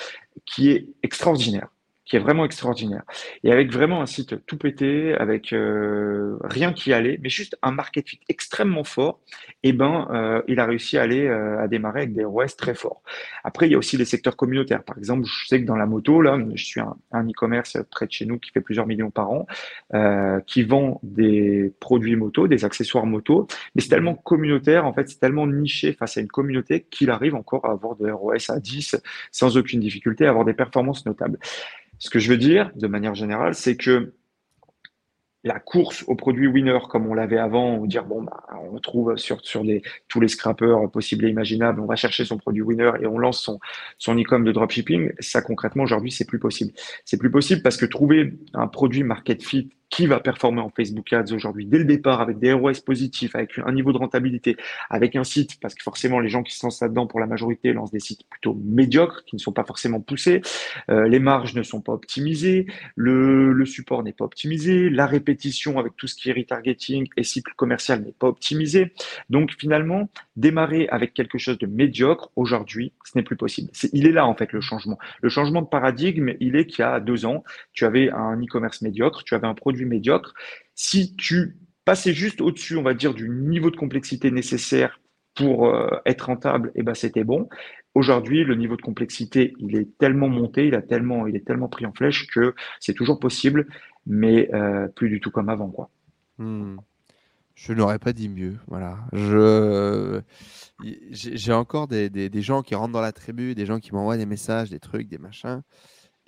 [0.47, 1.69] qui est extraordinaire
[2.09, 3.03] qui est vraiment extraordinaire.
[3.45, 7.71] Et avec vraiment un site tout pété, avec euh, rien qui allait, mais juste un
[7.71, 9.21] market fit extrêmement fort,
[9.63, 12.57] et eh ben, euh, il a réussi à aller euh, à démarrer avec des ROS
[12.57, 13.03] très forts.
[13.45, 14.83] Après, il y a aussi les secteurs communautaires.
[14.85, 16.97] Par exemple, je sais que dans la moto, là, je suis un,
[17.29, 19.47] e-commerce près de chez nous qui fait plusieurs millions par an,
[20.47, 25.19] qui vend des produits moto, des accessoires moto, mais c'est tellement communautaire, en fait, c'est
[25.19, 28.97] tellement niché face à une communauté qu'il arrive encore à avoir des ROS à 10
[29.31, 31.39] sans aucune difficulté, à avoir des performances notables.
[31.99, 34.13] Ce que je veux dire, de manière générale, c'est que
[35.45, 39.17] la course aux produits winner comme on l'avait avant, on dire bon bah on trouve
[39.17, 43.19] sur tous les scrappers possibles et imaginables, on va chercher son produit winner et on
[43.19, 43.61] lance son
[43.99, 45.13] son e-com de dropshipping.
[45.21, 46.73] Ça concrètement aujourd'hui c'est plus possible.
[47.05, 51.13] C'est plus possible parce que trouver un produit market fit qui va performer en Facebook
[51.13, 54.57] Ads aujourd'hui dès le départ avec des ROS positifs, avec un niveau de rentabilité,
[54.91, 57.73] avec un site, parce que forcément les gens qui se lancent là-dedans pour la majorité
[57.73, 60.43] lancent des sites plutôt médiocres, qui ne sont pas forcément poussés,
[60.91, 65.97] euh, les marges ne sont pas optimisées, le, support n'est pas optimisé, la répétition avec
[65.97, 68.93] tout ce qui est retargeting et cycle commercial n'est pas optimisé.
[69.31, 73.71] Donc finalement, démarrer avec quelque chose de médiocre aujourd'hui, ce n'est plus possible.
[73.93, 74.99] il est là en fait le changement.
[75.21, 78.83] Le changement de paradigme, il est qu'il y a deux ans, tu avais un e-commerce
[78.83, 80.35] médiocre, tu avais un produit médiocre.
[80.75, 85.01] Si tu passais juste au-dessus, on va dire, du niveau de complexité nécessaire
[85.35, 87.49] pour euh, être rentable, et eh ben c'était bon.
[87.95, 91.69] Aujourd'hui, le niveau de complexité, il est tellement monté, il a tellement, il est tellement
[91.69, 93.67] pris en flèche que c'est toujours possible,
[94.07, 95.91] mais euh, plus du tout comme avant, quoi.
[96.39, 96.77] Hmm.
[97.55, 98.57] Je n'aurais pas dit mieux.
[98.69, 98.99] Voilà.
[99.13, 100.21] Je
[101.11, 104.27] j'ai encore des, des, gens qui rentrent dans la tribu, des gens qui m'envoient des
[104.27, 105.63] messages, des trucs, des machins,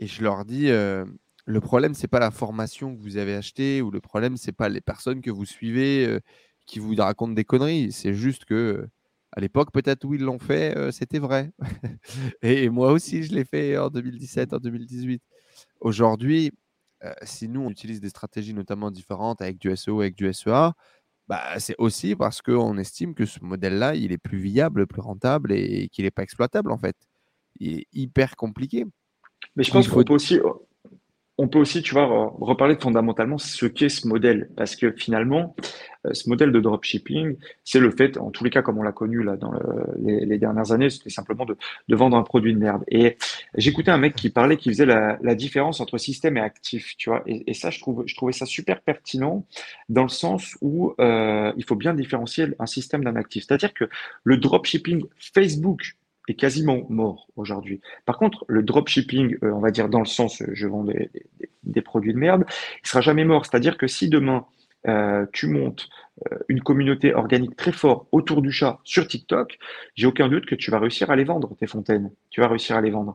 [0.01, 1.05] et je leur dis euh,
[1.47, 4.69] le problème c'est pas la formation que vous avez achetée ou le problème c'est pas
[4.69, 6.21] les personnes que vous suivez euh,
[6.67, 7.93] qui vous racontent des conneries.
[7.93, 8.89] C'est juste que
[9.33, 11.53] à l'époque peut-être où ils l'ont fait, euh, c'était vrai.
[12.43, 15.23] et, moi aussi je l'ai fait en 2017, en 2018.
[15.81, 16.53] Aujourd'hui,
[17.23, 20.73] si nous on utilise des stratégies notamment différentes avec du SEO, avec du SEA,
[21.31, 25.53] bah, c'est aussi parce qu'on estime que ce modèle-là, il est plus viable, plus rentable
[25.53, 26.97] et qu'il n'est pas exploitable en fait.
[27.61, 28.85] Il est hyper compliqué.
[29.55, 30.41] Mais je pense qu'on peut aussi,
[31.41, 34.51] on peut aussi, tu vois, reparler fondamentalement ce qu'est ce modèle.
[34.59, 35.57] Parce que finalement,
[36.07, 38.93] euh, ce modèle de dropshipping, c'est le fait, en tous les cas, comme on l'a
[38.93, 39.55] connu là dans
[39.99, 41.57] les, dernières années, c'était simplement de,
[41.95, 42.85] vendre un produit de merde.
[42.89, 43.17] Et
[43.57, 47.23] j'écoutais un mec qui parlait, qui faisait la, différence entre système et actif, tu vois.
[47.27, 49.47] Et, ça, je, trouve, trouvais ça super pertinent
[49.89, 53.47] dans le sens où euh, il faut bien différencier un système d'un actif.
[53.47, 53.89] C'est-à-dire que
[54.25, 55.97] le dropshipping Facebook
[56.35, 57.81] quasiment mort aujourd'hui.
[58.07, 62.13] Par contre, le dropshipping, euh, on va dire dans le sens je vends des, produits
[62.13, 62.45] de merde,
[62.85, 63.47] il sera jamais mort.
[63.47, 64.47] C'est-à-dire que si demain
[64.89, 65.89] euh, tu montes
[66.31, 69.59] euh, une communauté organique très forte autour du chat sur TikTok,
[69.95, 72.11] j'ai aucun doute que tu vas réussir à les vendre, tes fontaines.
[72.31, 73.15] Tu vas réussir à les vendre.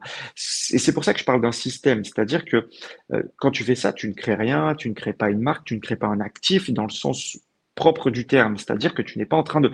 [0.71, 2.03] Et c'est pour ça que je parle d'un système.
[2.03, 2.69] C'est-à-dire que
[3.37, 5.75] quand tu fais ça, tu ne crées rien, tu ne crées pas une marque, tu
[5.75, 7.37] ne crées pas un actif dans le sens
[7.75, 8.57] propre du terme.
[8.57, 9.71] C'est-à-dire que tu n'es pas en train de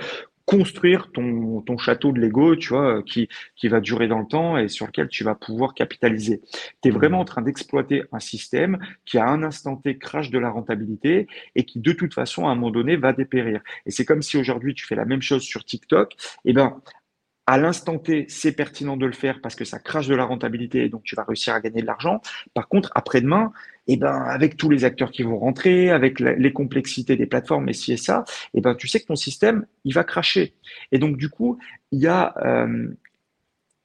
[0.52, 4.58] construire ton, ton château de Lego, tu vois, qui, qui va durer dans le temps
[4.58, 6.42] et sur lequel tu vas pouvoir capitaliser.
[6.84, 10.38] Tu es vraiment en train d'exploiter un système qui à un instant T crache de
[10.40, 13.62] la rentabilité et qui de toute façon à un moment donné va dépérir.
[13.86, 16.82] Et c'est comme si aujourd'hui tu fais la même chose sur TikTok, eh ben
[17.52, 20.86] à l'instant T, c'est pertinent de le faire parce que ça crache de la rentabilité
[20.86, 22.22] et donc tu vas réussir à gagner de l'argent.
[22.54, 23.52] Par contre, après-demain,
[23.88, 27.74] eh ben, avec tous les acteurs qui vont rentrer, avec les complexités des plateformes et
[27.74, 30.54] ci et ça, eh ben, tu sais que ton système, il va cracher.
[30.94, 31.60] Et donc, du coup,
[31.92, 32.88] il euh,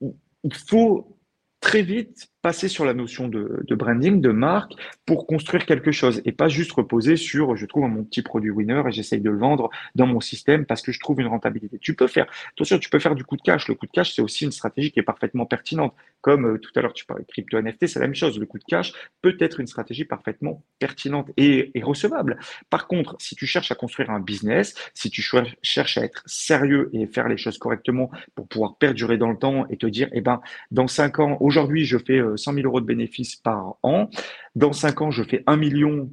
[0.00, 1.18] il faut
[1.58, 6.30] très vite passer sur la notion de, branding, de marque, pour construire quelque chose et
[6.30, 9.68] pas juste reposer sur je trouve mon petit produit winner et j'essaye de le vendre
[9.96, 11.76] dans mon système parce que je trouve une rentabilité.
[11.80, 13.66] Tu peux faire, attention, tu peux faire du coup de cash.
[13.66, 15.92] Le coup de cash, c'est aussi une stratégie qui est parfaitement pertinente.
[16.20, 18.38] Comme euh, tout à l'heure, tu parlais de crypto NFT, c'est la même chose.
[18.38, 22.38] Le coup de cash peut être une stratégie parfaitement pertinente et, recevable.
[22.70, 25.20] Par contre, si tu cherches à construire un business, si tu
[25.62, 29.66] cherches à être sérieux et faire les choses correctement pour pouvoir perdurer dans le temps
[29.68, 32.80] et te dire, eh ben, dans cinq ans, aujourd'hui, je fais euh, 100 000 euros
[32.80, 34.08] de bénéfices par an.
[34.54, 36.10] Dans 5 ans, je fais 1 million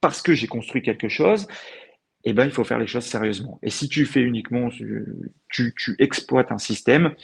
[0.00, 1.46] parce que j'ai construit quelque chose.
[2.24, 3.58] Eh ben, il faut faire les choses sérieusement.
[3.62, 4.70] Et si tu fais uniquement,
[5.48, 7.14] tu, exploites un système,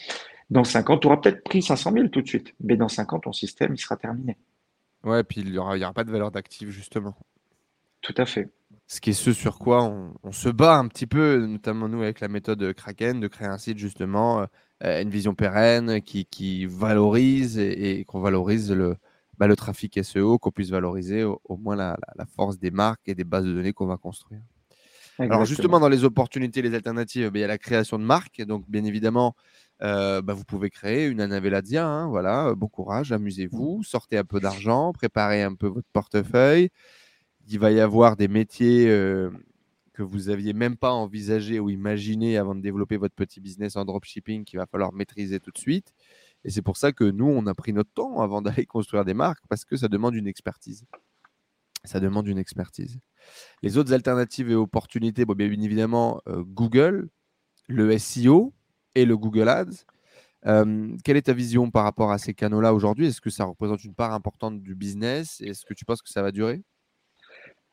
[0.50, 2.54] dans 5 ans, tu auras peut-être pris 500 000 tout de suite.
[2.60, 4.36] Mais dans 5 ans, ton système, il sera terminé.
[5.04, 7.16] Ouais, puis il n'y aura, aura, pas de valeur d'actif, justement.
[8.02, 8.50] Tout à fait.
[8.86, 12.20] Ce qui est ce sur quoi on, se bat un petit peu, notamment nous avec
[12.20, 14.46] la méthode Kraken, de créer un site justement euh,
[14.82, 18.96] une vision pérenne qui, valorise et, qu'on valorise le,
[19.40, 21.96] bah, le trafic SEO, qu'on puisse valoriser au, moins la,
[22.36, 24.42] force des marques et des bases de données qu'on va construire.
[25.18, 28.42] Alors justement, dans les opportunités, les alternatives, bah, il y a la création de marques.
[28.42, 29.34] Donc bien évidemment,
[29.82, 31.86] euh, bah, vous pouvez créer une Anavelladia.
[31.86, 36.70] Hein, voilà, bon courage, amusez-vous, sortez un peu d'argent, préparez un peu votre portefeuille.
[37.48, 39.30] Il va y avoir des métiers euh,
[40.00, 43.84] que vous aviez même pas envisagé ou imaginé avant de développer votre petit business en
[43.84, 45.92] dropshipping qu'il va falloir maîtriser tout de suite.
[46.42, 49.12] Et c'est pour ça que nous, on a pris notre temps avant d'aller construire des
[49.12, 50.86] marques parce que ça demande une expertise.
[51.84, 52.98] Ça demande une expertise.
[53.62, 57.10] Les autres alternatives et opportunités, bon, bien évidemment, euh, Google,
[57.68, 58.54] le SEO
[58.94, 59.84] et le Google Ads.
[60.46, 63.06] Euh, quelle est ta vision par rapport à ces canaux-là aujourd'hui?
[63.06, 65.42] Est-ce que ça représente une part importante du business?
[65.42, 66.62] Est-ce que tu penses que ça va durer?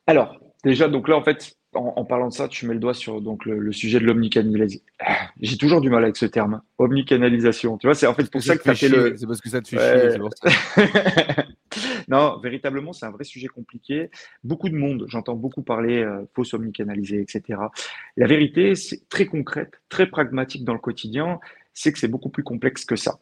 [0.07, 3.21] Alors, déjà, donc là, en fait, en, parlant de ça, tu mets le doigt sur
[3.21, 4.82] donc le, sujet de l'omnicanalisation.
[5.41, 7.77] J'ai toujours du mal avec ce terme, omnicanalisation.
[7.77, 9.15] Tu vois, c'est en fait pour ça que tu le.
[9.17, 11.45] C'est parce que ça te fait chier, c'est pour ça.
[12.08, 14.10] non, véritablement, c'est un vrai sujet compliqué.
[14.43, 17.60] Beaucoup de monde, j'entends beaucoup parler euh, fausse omnicanalisée, etc.
[18.15, 21.39] La vérité, c'est très concrète, très pragmatique dans le quotidien,
[21.73, 23.19] c'est que c'est beaucoup plus complexe que ça.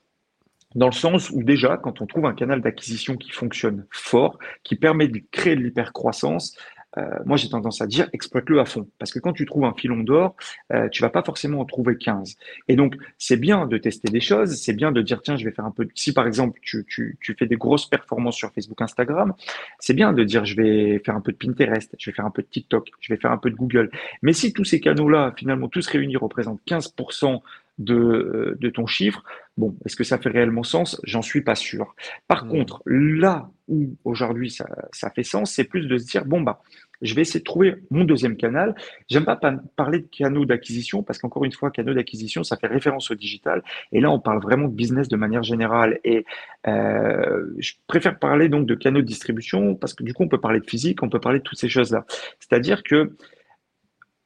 [0.75, 4.75] Dans le sens où déjà, quand on trouve un canal d'acquisition qui fonctionne fort, qui
[4.75, 6.57] permet de créer de l'hypercroissance,
[6.97, 8.87] euh, moi j'ai tendance à dire exploite-le à fond.
[8.99, 10.35] Parce que quand tu trouves un filon d'or,
[10.73, 12.35] euh, tu vas pas forcément en trouver 15.
[12.67, 15.51] Et donc c'est bien de tester des choses, c'est bien de dire tiens, je vais
[15.51, 15.87] faire un peu.
[15.95, 19.33] Si par exemple tu, tu, tu fais des grosses performances sur Facebook, Instagram,
[19.79, 22.31] c'est bien de dire je vais faire un peu de Pinterest, je vais faire un
[22.31, 23.89] peu de TikTok, je vais faire un peu de Google.
[24.21, 27.41] Mais si tous ces canaux-là, finalement, tous réunis représentent 15%
[27.77, 29.23] de, euh, de ton chiffre,
[29.57, 30.99] bon, est-ce que ça fait réellement sens?
[31.03, 31.95] J'en suis pas sûr.
[32.27, 32.49] Par mmh.
[32.49, 36.61] contre, là où aujourd'hui ça, ça fait sens, c'est plus de se dire, bon, bah,
[37.01, 38.75] je vais essayer de trouver mon deuxième canal.
[39.09, 39.39] J'aime pas
[39.75, 43.63] parler de canaux d'acquisition parce qu'encore une fois, canaux d'acquisition, ça fait référence au digital.
[43.91, 45.99] Et là, on parle vraiment de business de manière générale.
[46.03, 46.25] Et
[46.67, 50.41] euh, je préfère parler donc de canaux de distribution parce que du coup, on peut
[50.41, 52.05] parler de physique, on peut parler de toutes ces choses-là.
[52.39, 53.15] C'est-à-dire que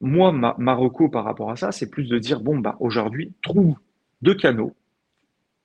[0.02, 0.78] moi, ma, ma
[1.12, 3.76] par rapport à ça, c'est plus de dire, bon, bah, aujourd'hui, trouve
[4.22, 4.76] deux canaux,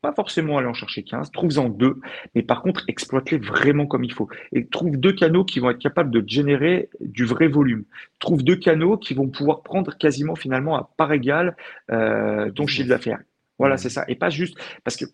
[0.05, 1.99] pas forcément aller en chercher 15, trouve-en deux,
[2.35, 4.29] mais par contre, exploite-les vraiment comme il faut.
[4.53, 7.85] Et trouve deux canaux qui vont être capables de générer du vrai volume.
[8.19, 11.57] Trouve deux canaux qui vont pouvoir prendre quasiment finalement à part égale
[11.91, 13.21] euh, ton chiffre d'affaires.
[13.59, 14.05] Voilà, c'est ça.
[14.09, 15.07] Et pas juste parce que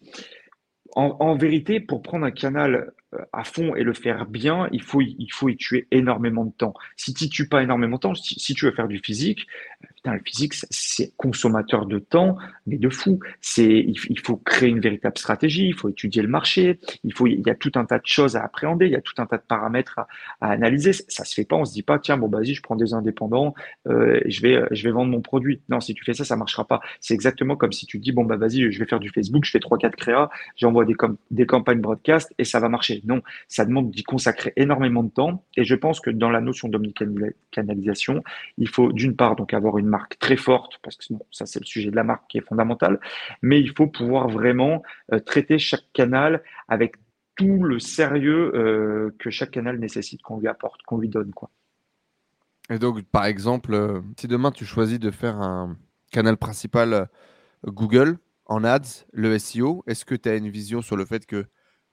[0.97, 5.01] en, vérité, pour prendre un canal euh, à fond et le faire bien, il faut,
[5.01, 6.75] il faut y tuer énormément de temps.
[6.97, 9.47] Si tu tues pas énormément de temps, si, tu veux faire du physique,
[10.03, 12.37] putain, le physique, c'est consommateur de temps,
[12.67, 13.21] mais de fou.
[13.41, 17.43] C'est, il, faut créer une véritable stratégie, il faut étudier le marché, il faut, il
[17.47, 19.37] y a tout un tas de choses à appréhender, il y a tout un tas
[19.37, 20.01] de paramètres
[20.41, 20.93] à, analyser.
[20.93, 23.55] Ça se fait pas, on se dit pas, tiens, bon, vas-y, je prends des indépendants,
[23.89, 25.61] euh, je vais, je vais vendre mon produit.
[25.69, 26.81] Non, si tu fais ça, ça marchera pas.
[27.01, 29.51] C'est exactement comme si tu dis, bon, bah, vas-y, je vais faire du Facebook, je
[29.51, 30.95] fais trois, quatre créas, j'envoie des,
[31.31, 33.03] des campagnes broadcast et ça va marcher.
[33.05, 35.45] Non, ça demande d'y consacrer énormément de temps.
[35.57, 38.23] Et je pense que dans la notion d'omnicanalisation,
[38.57, 41.67] il faut d'une part donc avoir une marque très forte, parce que ça c'est le
[41.67, 42.99] sujet de la marque qui est fondamental,
[43.43, 46.97] mais il faut pouvoir vraiment euh, traiter chaque canal avec
[47.37, 51.33] tout le sérieux euh, que chaque canal nécessite qu'on lui apporte, qu'on lui donne.
[51.33, 51.51] Quoi.
[52.71, 55.77] Et donc, par exemple, euh, si demain tu choisis de faire un
[56.13, 57.09] canal principal
[57.67, 61.47] Google en ads, le SEO, est-ce que tu as une vision sur le fait que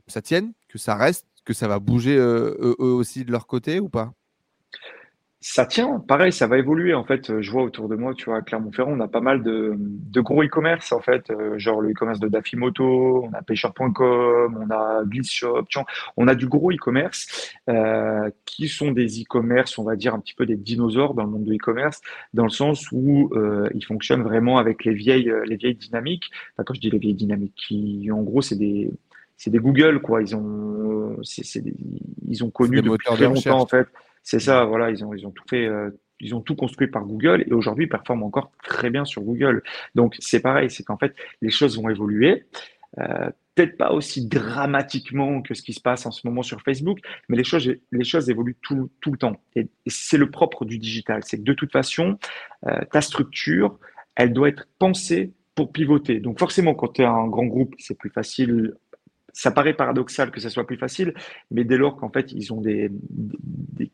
[0.07, 3.89] ça tienne, que ça reste, que ça va bouger eux aussi de leur côté ou
[3.89, 4.13] pas?
[5.49, 6.93] Ça tient, pareil, ça va évoluer.
[6.93, 9.43] En fait, je vois autour de moi, tu vois, à Clermont-Ferrand, on a pas mal
[9.43, 14.69] de, de gros e-commerce, en fait, genre le e-commerce de Dafimoto, on a pêcheur.com, on
[14.69, 15.63] a Glissshop,
[16.17, 20.33] on a du gros e-commerce euh, qui sont des e-commerce, on va dire un petit
[20.33, 22.01] peu des dinosaures dans le monde de e-commerce,
[22.33, 26.29] dans le sens où euh, ils fonctionnent vraiment avec les vieilles, les vieilles dynamiques.
[26.53, 28.91] Enfin, quand je dis les vieilles dynamiques, qui, en gros, c'est des,
[29.37, 30.21] c'est des Google, quoi.
[30.21, 31.63] Ils ont, c'est,
[32.27, 33.87] ils ont connu depuis très longtemps, en fait.
[34.29, 34.91] C'est ça, voilà.
[34.91, 37.85] Ils ont, ils ont tout fait, euh, ils ont tout construit par Google et aujourd'hui
[37.85, 39.63] ils performent encore très bien sur Google.
[39.95, 42.43] Donc c'est pareil, c'est qu'en fait les choses vont évoluer.
[42.99, 46.99] Euh, peut-être pas aussi dramatiquement que ce qui se passe en ce moment sur Facebook,
[47.29, 49.41] mais les choses, les choses évoluent tout, tout le temps.
[49.55, 52.19] Et, c'est le propre du digital, c'est que de toute façon,
[52.67, 53.79] euh, ta structure,
[54.15, 56.19] elle doit être pensée pour pivoter.
[56.19, 58.73] Donc forcément, quand tu es un grand groupe, c'est plus facile
[59.37, 61.13] ça paraît paradoxal que ça soit plus facile,
[61.51, 62.91] mais dès lors qu'en fait ils ont des,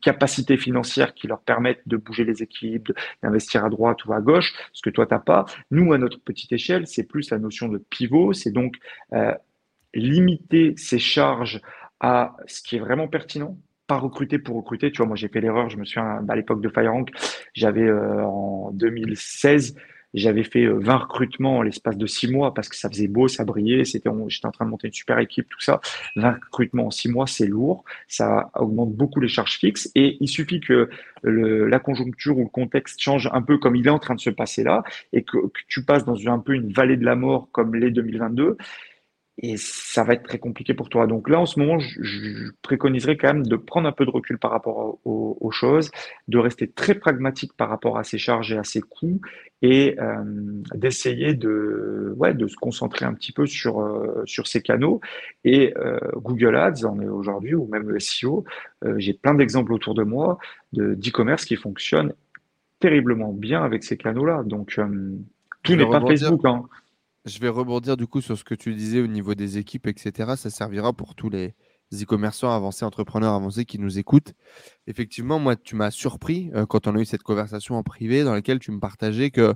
[0.00, 4.54] capacités financières qui leur permettent de bouger les équipes, d'investir à droite ou à gauche,
[4.72, 5.44] ce que toi t'as pas.
[5.70, 8.76] Nous à notre petite échelle, c'est plus la notion de pivot, c'est donc
[9.12, 9.34] euh,
[9.92, 11.60] limiter ses charges
[12.00, 14.90] à ce qui est vraiment pertinent, pas recruter pour recruter.
[14.92, 17.10] Tu vois, moi j'ai fait l'erreur, je me souviens à l'époque de FireRank,
[17.52, 19.76] j'avais euh, en 2016
[20.14, 23.28] j'avais fait 20 euh, recrutements en l'espace de 6 mois parce que ça faisait beau,
[23.28, 25.80] ça brillait, c'était, j'étais en train de monter une super équipe, tout ça.
[26.16, 30.28] 20 recrutements en 6 mois, c'est lourd, ça augmente beaucoup les charges fixes et il
[30.28, 30.88] suffit que
[31.22, 34.30] la conjoncture ou le contexte change un peu comme il est en train de se
[34.30, 37.74] passer là et que, tu passes dans un peu une vallée de la mort comme
[37.74, 38.56] les 2022
[39.38, 41.06] et ça va être très compliqué pour toi.
[41.06, 44.38] Donc là, en ce moment, je, préconiserais quand même de prendre un peu de recul
[44.38, 45.90] par rapport aux, choses,
[46.28, 49.20] de rester très pragmatique par rapport à ses charges et à ses coûts,
[49.62, 50.22] et euh,
[50.74, 55.00] d'essayer de, ouais, de se concentrer un petit peu sur, euh, sur ces canaux.
[55.44, 58.44] Et euh, Google Ads en est aujourd'hui, ou même le SEO,
[58.96, 60.38] j'ai plein d'exemples autour de moi
[60.72, 62.12] d'e-commerce qui fonctionnent
[62.78, 64.42] terriblement bien avec ces canaux-là.
[64.44, 64.78] Donc,
[65.62, 66.44] tout n'est pas Facebook.
[66.44, 66.64] Hein.
[67.24, 70.36] Je vais rebondir du coup sur ce que tu disais au niveau des équipes, etc.
[70.36, 71.54] Ça servira pour tous les
[71.94, 74.34] e-commerçants avancés, entrepreneurs avancés qui nous écoutent.
[74.86, 78.34] Effectivement, moi, tu m'as surpris euh, quand on a eu cette conversation en privé dans
[78.34, 79.54] laquelle tu me partageais que euh,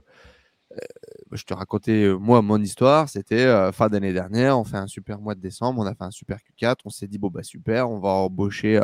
[1.33, 5.21] je te racontais, euh, moi, mon histoire, c'était fin d'année dernière, on fait un super
[5.21, 7.91] mois de décembre, on a fait un super Q4, on s'est dit, bon, bah super,
[7.91, 8.81] on va embaucher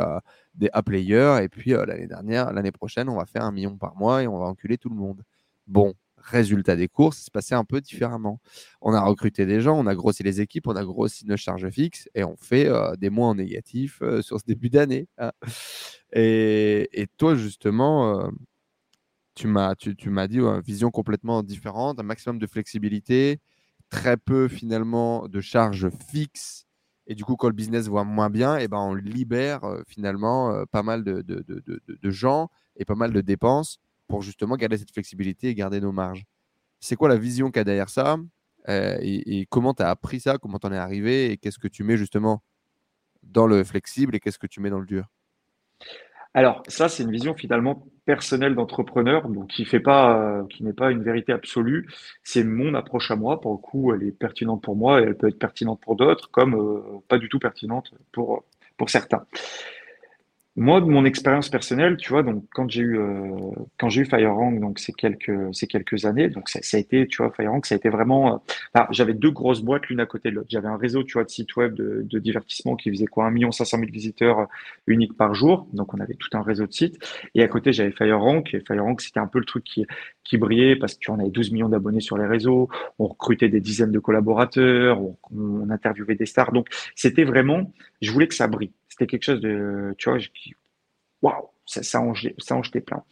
[0.55, 4.23] des A-players, et puis l'année dernière, l'année prochaine, on va faire un million par mois
[4.23, 5.23] et on va enculer tout le monde.
[5.67, 5.95] Bon,
[6.25, 8.41] résultat des courses, c'est passé un peu différemment.
[8.81, 11.69] On a recruté des gens, on a grossi les équipes, on a grossi nos charges
[11.69, 15.07] fixes, et on fait des mois en négatif sur ce début d'année.
[15.17, 15.31] Hein.
[16.13, 18.29] Et, toi, justement
[19.35, 23.39] tu m'as tu, tu dit une vision complètement différente, un maximum de flexibilité,
[23.89, 26.65] très peu finalement de charges fixes.
[27.07, 29.83] Et du coup, quand le business va moins bien, et eh ben, on libère euh,
[29.87, 34.91] finalement euh, pas mal de, gens et pas mal de dépenses pour justement garder cette
[34.91, 36.25] flexibilité et garder nos marges.
[36.79, 38.17] C'est quoi la vision qu'il y a derrière ça
[38.67, 41.67] euh, et, comment tu as appris ça Comment tu en es arrivé Et qu'est-ce que
[41.67, 42.41] tu mets justement
[43.23, 45.05] dans le flexible et qu'est-ce que tu mets dans le dur?
[46.33, 50.91] Alors, ça, c'est une vision finalement personnelle d'entrepreneur, donc qui fait pas, euh, n'est pas
[50.91, 51.87] une vérité absolue.
[52.23, 53.39] C'est mon approche à moi.
[53.39, 56.29] Pour le coup, elle est pertinente pour moi et elle peut être pertinente pour d'autres,
[56.31, 58.43] comme euh, pas du tout pertinente pour
[58.87, 59.25] certains.
[60.57, 63.35] Moi, de mon expérience personnelle, tu vois, donc quand j'ai eu euh,
[63.77, 67.07] quand j'ai eu FireRank, donc c'est quelques c'est quelques années, donc ça, ça, a été,
[67.07, 68.41] tu vois, FireRank, ça a été vraiment.
[68.75, 70.47] Euh, j'avais deux grosses boîtes l'une à côté de l'autre.
[70.49, 73.51] J'avais un réseau, tu vois, de sites web de, de divertissement qui faisait quoi, 1
[73.51, 74.45] 500 000 visiteurs euh,
[74.87, 75.67] uniques par jour.
[75.73, 76.99] Donc on avait tout un réseau de sites.
[77.35, 78.53] Et à côté, j'avais FireRank.
[78.53, 79.85] Et FireRank, c'était un peu le truc qui
[80.23, 82.69] qui brillait parce qu'on avait 12 millions d'abonnés sur les réseaux.
[82.97, 85.01] On recrutait des dizaines de collaborateurs.
[85.01, 86.53] On, on interviewait des stars.
[86.53, 88.71] Donc c'était vraiment, je voulais que ça brille.
[88.95, 90.19] C'était quelque chose de, tu vois,
[91.21, 93.03] waouh, ça, ça, en, ça jetait plein.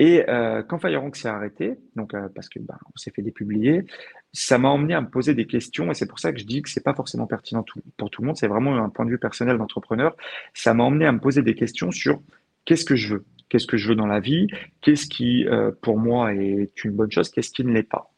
[0.00, 3.86] Et euh, quand FireRank s'est arrêté, donc euh, parce que ben, on s'est fait dépublier,
[4.32, 6.62] ça m'a emmené à me poser des questions et c'est pour ça que je dis
[6.62, 7.64] que c'est pas forcément pertinent
[7.96, 8.36] pour tout le monde.
[8.36, 10.16] C'est vraiment un point de vue personnel d'entrepreneur.
[10.52, 12.20] Ça m'a emmené à me poser des questions sur
[12.64, 14.48] qu'est-ce que je veux, qu'est-ce que je veux dans la vie,
[14.80, 18.10] qu'est-ce qui euh, pour moi est une bonne chose, qu'est-ce qui ne l'est pas?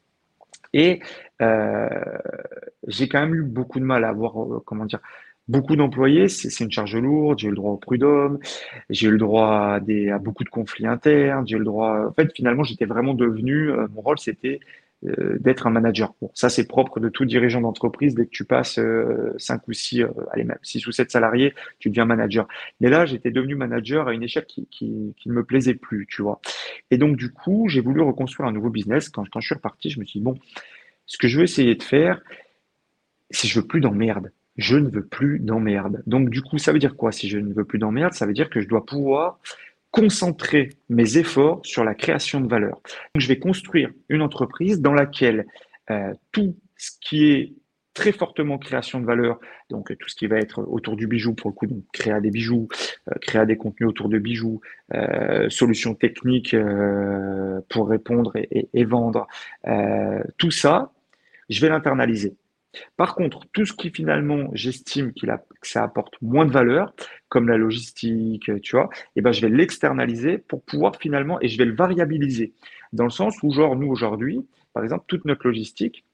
[0.73, 1.01] Et
[2.87, 5.01] j'ai quand même eu beaucoup de mal à avoir, comment dire,
[5.49, 8.39] beaucoup d'employés, c'est une charge lourde, j'ai eu le droit au prud'homme,
[8.91, 12.07] j'ai eu le droit à, des, à beaucoup de conflits internes, j'ai eu le droit...
[12.09, 13.71] En fait, finalement, j'étais vraiment devenu...
[13.71, 14.61] Euh, mon rôle, c'était
[15.05, 16.15] euh, d'être un manager.
[16.21, 18.15] Bon, ça, c'est propre de tout dirigeant d'entreprise.
[18.15, 21.55] Dès que tu passes euh, 5 ou 6, euh, allez, même 6 ou 7 salariés,
[21.81, 22.47] tu deviens manager.
[22.81, 26.07] Mais là, j'étais devenu manager à une échelle qui, qui, qui, ne me plaisait plus,
[26.09, 26.41] tu vois.
[26.93, 29.09] Et donc, du coup, j'ai voulu reconstruire un nouveau business.
[29.09, 30.39] Quand, je suis reparti, je me suis dit, bon,
[31.07, 32.21] ce que je veux essayer de faire,
[33.31, 36.03] c'est je veux plus d'emmerde je ne veux plus d'emmerde.
[36.07, 38.13] Donc du coup, ça veut dire quoi si je ne veux plus d'emmerde?
[38.13, 39.39] Ça veut dire que je dois pouvoir
[39.93, 42.81] concentrer mes efforts sur la création de valeur.
[43.15, 45.47] Donc, je vais construire une entreprise dans laquelle
[45.91, 47.53] euh, tout ce qui est
[47.95, 49.39] très fortement création de valeur,
[49.69, 52.31] donc tout ce qui va être autour du bijou pour le coup, donc créer des
[52.31, 52.69] bijoux,
[53.09, 54.63] euh, créer des contenus autour de bijoux,
[54.95, 56.57] euh, solutions techniques
[57.69, 59.27] pour répondre et, et, vendre,
[60.39, 60.91] tout ça,
[61.51, 62.35] je vais l'internaliser.
[62.97, 66.95] Par contre, tout ce qui finalement, j'estime qu'il a, que ça apporte moins de valeur,
[67.29, 71.59] comme la logistique, tu vois, eh ben, je vais l'externaliser pour pouvoir finalement, et je
[71.59, 72.55] vais le variabiliser.
[72.93, 76.05] Dans le sens où, genre, nous, aujourd'hui, par exemple, toute notre logistique,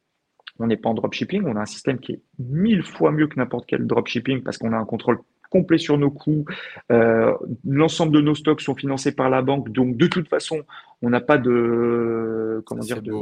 [0.59, 3.36] on n'est pas en dropshipping, on a un système qui est mille fois mieux que
[3.36, 6.44] n'importe quel dropshipping parce qu'on a un contrôle complet sur nos coûts.
[6.92, 7.32] Euh,
[7.64, 10.62] L'ensemble de nos stocks sont financés par la banque, donc de toute façon,
[11.03, 13.12] on n'a pas de comment dire de,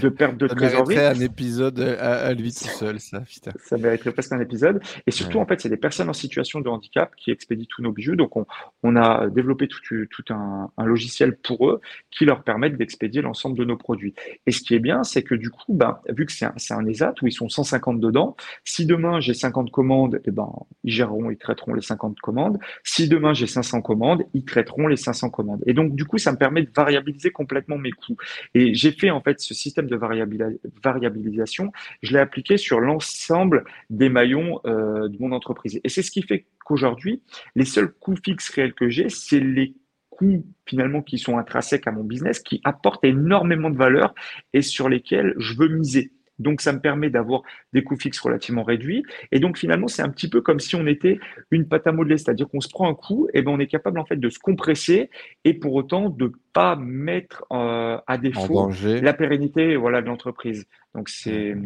[0.00, 0.98] de, perte de ça trésorerie.
[0.98, 3.20] un épisode à, lui tout seul, ça.
[3.20, 3.52] Putain.
[3.64, 4.80] Ça mériterait presque un épisode.
[5.06, 5.44] Et surtout, ouais.
[5.44, 8.14] en fait, c'est des personnes en situation de handicap qui expédient tous nos bijoux.
[8.14, 8.44] Donc, on,
[8.82, 9.80] on a développé tout,
[10.10, 11.80] tout un, un, logiciel pour eux
[12.10, 14.14] qui leur permettent d'expédier l'ensemble de nos produits.
[14.46, 16.86] Et ce qui est bien, c'est que du coup, ben, vu que c'est un, un
[16.86, 20.52] ESAT où ils sont 150 dedans, si demain j'ai 50 commandes, eh ben,
[20.84, 22.58] ils géreront, ils traiteront les 50 commandes.
[22.84, 25.62] Si demain j'ai 500 commandes, ils traiteront les 500 commandes.
[25.66, 26.97] Et donc, du coup, ça me permet de varier
[27.30, 28.16] complètement mes coûts.
[28.54, 31.72] Et j'ai fait en fait ce système de variabilisation,
[32.02, 35.80] je l'ai appliqué sur l'ensemble des maillons euh, de mon entreprise.
[35.84, 37.22] Et c'est ce qui fait qu'aujourd'hui,
[37.54, 39.74] les seuls coûts fixes réels que j'ai, c'est les
[40.10, 44.14] coûts finalement qui sont intrinsèques à mon business, qui apportent énormément de valeur
[44.52, 46.12] et sur lesquels je veux miser.
[46.38, 49.02] Donc, ça me permet d'avoir des coûts fixes relativement réduits.
[49.32, 51.18] Et donc, finalement, c'est un petit peu comme si on était
[51.50, 53.98] une pâte à modeler, c'est-à-dire qu'on se prend un coup, et ben, on est capable
[53.98, 55.10] en fait de se compresser
[55.44, 60.66] et pour autant de pas mettre euh, à défaut la pérennité, voilà, de l'entreprise.
[60.94, 61.56] Donc, c'est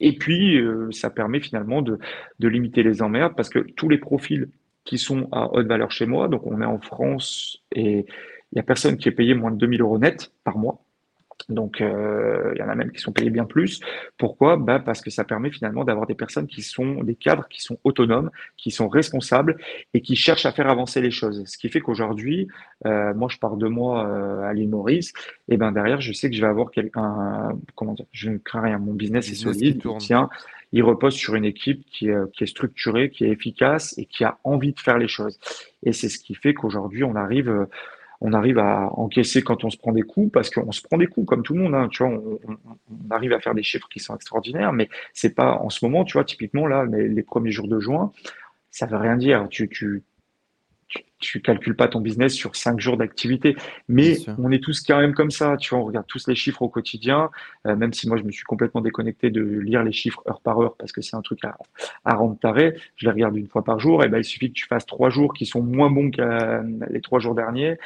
[0.00, 1.98] et puis euh, ça permet finalement de,
[2.38, 4.50] de limiter les emmerdes parce que tous les profils
[4.84, 8.06] qui sont à haute valeur chez moi, donc on est en France et
[8.52, 10.85] il y a personne qui est payé moins de 2000 euros net par mois.
[11.48, 13.80] Donc, euh, il y en a même qui sont payés bien plus.
[14.18, 14.56] Pourquoi?
[14.56, 17.78] Bah Parce que ça permet finalement d'avoir des personnes qui sont des cadres, qui sont
[17.84, 19.56] autonomes, qui sont responsables
[19.94, 21.44] et qui cherchent à faire avancer les choses.
[21.46, 22.48] Ce qui fait qu'aujourd'hui,
[22.84, 25.12] euh, moi, je pars de moi euh, à l'île Maurice,
[25.48, 27.56] et ben derrière, je sais que je vais avoir quelqu'un.
[27.74, 28.78] Comment dire Je ne crains rien.
[28.78, 29.80] Mon business, est solide.
[29.84, 30.28] Il tient.
[30.72, 34.24] Il repose sur une équipe qui est, qui est structurée, qui est efficace et qui
[34.24, 35.38] a envie de faire les choses.
[35.84, 37.66] Et c'est ce qui fait qu'aujourd'hui, on arrive
[38.20, 41.06] on arrive à encaisser quand on se prend des coups, parce qu'on se prend des
[41.06, 41.74] coups comme tout le monde.
[41.74, 42.58] Hein, tu vois, on,
[43.10, 46.14] arrive à faire des chiffres qui sont extraordinaires, mais c'est pas en ce moment, tu
[46.14, 48.12] vois, typiquement là, les, premiers jours de juin,
[48.70, 49.48] ça veut rien dire.
[49.50, 50.02] Tu, tu,
[51.18, 53.56] tu, calcules pas ton business sur cinq jours d'activité,
[53.88, 55.56] mais on est tous quand même comme ça.
[55.56, 57.30] Tu vois, on regarde tous les chiffres au quotidien,
[57.66, 60.60] euh, même si moi je me suis complètement déconnecté de lire les chiffres heure par
[60.60, 61.56] heure parce que c'est un truc à,
[62.04, 62.76] à rendre taré.
[62.96, 64.04] Je les regarde une fois par jour.
[64.04, 66.62] Et ben il suffit que tu fasses trois jours qui sont moins bons que euh,
[66.90, 67.78] les trois jours derniers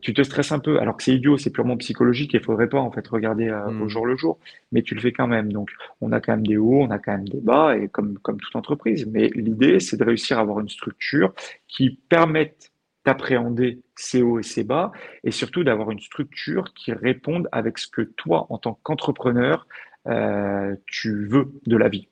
[0.00, 2.68] tu te stresses un peu, alors que c'est idiot, c'est purement psychologique et il faudrait
[2.68, 3.88] pas en fait regarder euh, au hmm.
[3.88, 4.38] jour le jour,
[4.72, 5.52] mais tu le fais quand même.
[5.52, 5.70] Donc,
[6.00, 8.38] on a quand même des hauts, on a quand même des bas, et comme, comme
[8.38, 9.06] toute entreprise.
[9.06, 11.34] Mais l'idée, c'est de réussir à avoir une structure
[11.66, 12.70] qui permette
[13.04, 14.92] d'appréhender ces hauts et ces bas,
[15.24, 19.66] et surtout d'avoir une structure qui réponde avec ce que toi, en tant qu'entrepreneur,
[20.08, 22.08] euh, tu veux de la vie.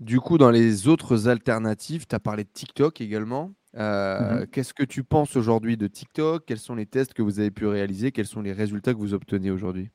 [0.00, 3.52] Du coup, dans les autres alternatives, tu as parlé de TikTok également.
[3.76, 6.44] Euh, mmh qu'est-ce que tu penses aujourd'hui de TikTok?
[6.46, 8.10] Quels sont les tests que vous avez pu réaliser?
[8.10, 9.90] Quels sont les résultats que vous obtenez aujourd'hui?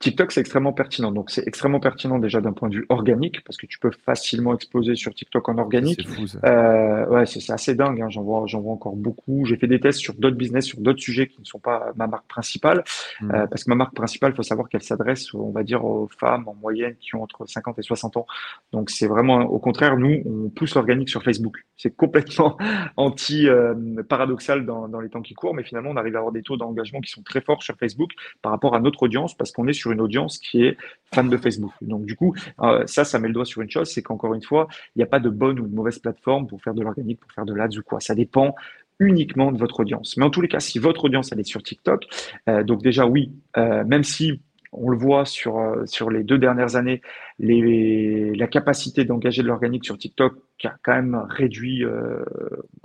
[0.00, 1.10] TikTok, c'est extrêmement pertinent.
[1.10, 4.54] Donc, c'est extrêmement pertinent déjà d'un point de vue organique, parce que tu peux facilement
[4.54, 6.00] exploser sur TikTok en organique.
[6.00, 6.38] C'est fou, ça.
[6.44, 8.00] Euh, ouais, c'est assez dingue.
[8.00, 8.08] Hein.
[8.08, 9.44] J'en vois, j'en vois encore beaucoup.
[9.44, 12.06] J'ai fait des tests sur d'autres business, sur d'autres sujets qui ne sont pas ma
[12.06, 12.84] marque principale,
[13.20, 13.30] mmh.
[13.34, 16.08] euh, parce que ma marque principale, il faut savoir qu'elle s'adresse, on va dire, aux
[16.16, 18.26] femmes en moyenne qui ont entre 50 et 60 ans.
[18.70, 21.64] Donc, c'est vraiment, au contraire, nous, on pousse l'organique sur Facebook.
[21.78, 22.58] C'est complètement
[22.96, 26.56] anti euh, dans, les temps qui courent, mais finalement, on arrive à avoir des taux
[26.56, 28.10] d'engagement qui sont très forts sur Facebook
[28.42, 30.76] par rapport à notre audience, parce qu'on est sur une audience qui est
[31.14, 31.72] fan de Facebook.
[31.80, 34.42] Donc du coup, euh, ça, ça met le doigt sur une chose, c'est qu'encore une
[34.42, 34.66] fois,
[34.96, 37.30] il n'y a pas de bonne ou de mauvaise plateforme pour faire de l'organique, pour
[37.30, 38.00] faire de l'ads ou quoi.
[38.00, 38.56] Ça dépend
[38.98, 40.16] uniquement de votre audience.
[40.16, 42.06] Mais en tous les cas, si votre audience elle est sur TikTok,
[42.48, 44.40] euh, donc déjà oui, même si
[44.72, 47.00] on le voit sur les deux dernières années,
[47.38, 50.34] les, la capacité d'engager de l'organique sur TikTok
[50.64, 51.84] a quand même réduit,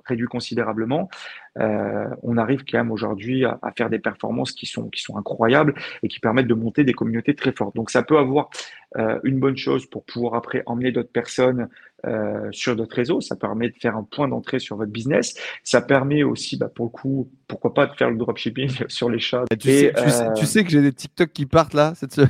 [0.05, 1.09] réduit considérablement.
[1.59, 5.75] Euh, on arrive quand même aujourd'hui à, faire des performances qui sont, qui sont incroyables
[6.01, 7.75] et qui permettent de monter des communautés très fortes.
[7.75, 8.49] Donc ça peut avoir
[8.97, 11.69] euh, une bonne chose pour pouvoir après emmener d'autres personnes
[12.05, 13.21] euh, sur d'autres réseaux.
[13.21, 15.35] Ça permet de faire un point d'entrée sur votre business.
[15.63, 19.19] Ça permet aussi, bah, pour le coup, pourquoi pas de faire le dropshipping sur les
[19.19, 19.45] chats.
[19.59, 19.69] Tu,
[20.45, 22.29] sais, que j'ai des TikTok qui partent là cette semaine.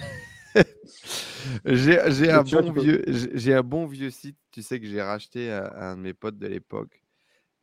[1.66, 2.00] j'ai
[2.30, 5.98] un, bon vieux, j'ai un bon vieux site, tu sais, que j'ai racheté à un
[5.98, 7.04] de mes potes de l'époque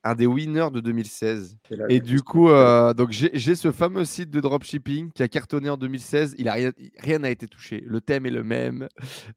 [0.03, 1.59] un des winners de 2016.
[1.89, 5.77] Et du coup, euh, donc j'ai ce fameux site de dropshipping qui a cartonné en
[5.77, 6.37] 2016.
[6.39, 7.83] Il a rien, rien n'a été touché.
[7.87, 8.89] Le thème est le même,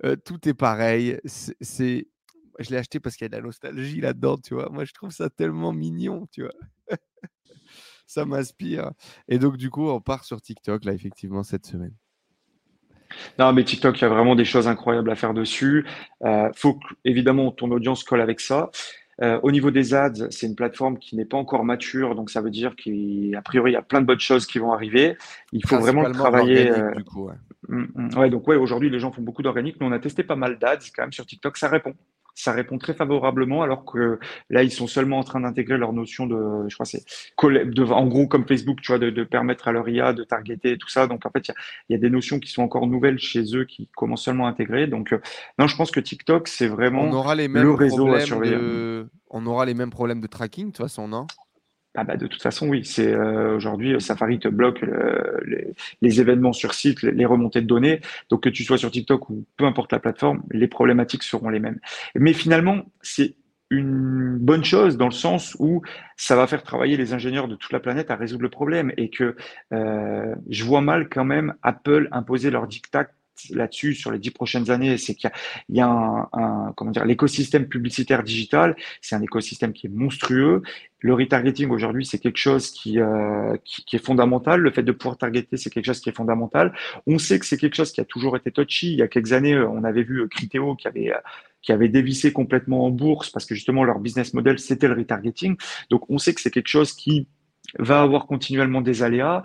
[0.06, 1.20] euh, tout est pareil.
[1.26, 2.08] C'est,
[2.60, 4.70] je l'ai acheté parce qu'il y a de la nostalgie là-dedans, tu vois.
[4.70, 6.54] Moi, je trouve ça tellement mignon, tu vois.
[8.08, 8.92] ça m'inspire.
[9.28, 11.96] Et donc, du coup, on part sur TikTok là, effectivement, cette semaine.
[13.40, 15.86] Non, mais TikTok, il y a vraiment des choses incroyables à faire dessus.
[16.24, 18.70] Euh, faut que, évidemment, ton audience colle avec ça.
[19.22, 22.42] Euh, au niveau des ads, c'est une plateforme qui n'est pas encore mature, donc ça
[22.42, 25.18] veut dire qu'a priori, il y a plein de bonnes choses qui vont arriver.
[25.52, 26.72] Il faut vraiment travailler.
[26.72, 27.36] Euh, du coup, ouais.
[27.68, 28.18] Mm, mm.
[28.18, 28.30] ouais.
[28.30, 30.80] donc ouais, aujourd'hui, les gens font beaucoup d'organique, mais on a testé pas mal d'ads
[30.96, 31.94] quand même sur TikTok, ça répond
[32.36, 34.20] ça répond très favorablement, alors que
[34.50, 37.04] là, ils sont seulement en train d'intégrer leur notion de, je crois, c'est
[37.42, 40.90] en gros comme Facebook, tu vois, de, permettre à leur IA de targeter et tout
[40.90, 41.08] ça.
[41.08, 41.48] Donc en fait,
[41.90, 44.50] il y, a, des notions qui sont encore nouvelles chez eux, qui commencent seulement à
[44.50, 44.88] intégrer.
[44.88, 45.22] Donc euh,
[45.60, 49.06] non, je pense que TikTok, c'est vraiment on aura les mêmes le réseau à surveiller.
[49.30, 51.26] On aura les mêmes problèmes de tracking, de toute façon, non?
[51.96, 52.84] Ah bah de toute façon, oui.
[52.86, 54.82] C'est euh, aujourd'hui Safari te bloque
[55.46, 58.02] les, les, événements sur site, les, remontées de données.
[58.30, 61.60] Donc que tu sois sur TikTok ou peu importe la plateforme, les problématiques seront les
[61.60, 61.80] mêmes.
[62.16, 63.36] Mais finalement, c'est
[63.74, 65.82] une bonne chose dans le sens où
[66.16, 69.10] ça va faire travailler les ingénieurs de toute la planète à résoudre le problème et
[69.10, 69.36] que
[69.74, 73.08] euh, je vois mal quand même Apple imposer leur dictat
[73.50, 75.32] là-dessus sur les dix prochaines années, c'est qu'il
[75.70, 80.62] y a, un, comment dire, l'écosystème publicitaire digital, c'est un écosystème qui est monstrueux.
[81.00, 84.62] Le retargeting aujourd'hui, c'est quelque chose qui, euh, qui, est fondamental.
[84.62, 86.74] Le fait de pouvoir targeter, c'est quelque chose qui est fondamental.
[87.08, 88.94] On sait que c'est quelque chose qui a toujours été touchy.
[88.94, 91.12] Il y a quelques années, euh, on avait vu euh, Criteo qui avait
[91.62, 95.56] qui avait dévissé complètement en bourse parce que justement leur business model c'était le retargeting.
[95.90, 97.26] Donc on sait que c'est quelque chose qui
[97.80, 99.44] va avoir continuellement des aléas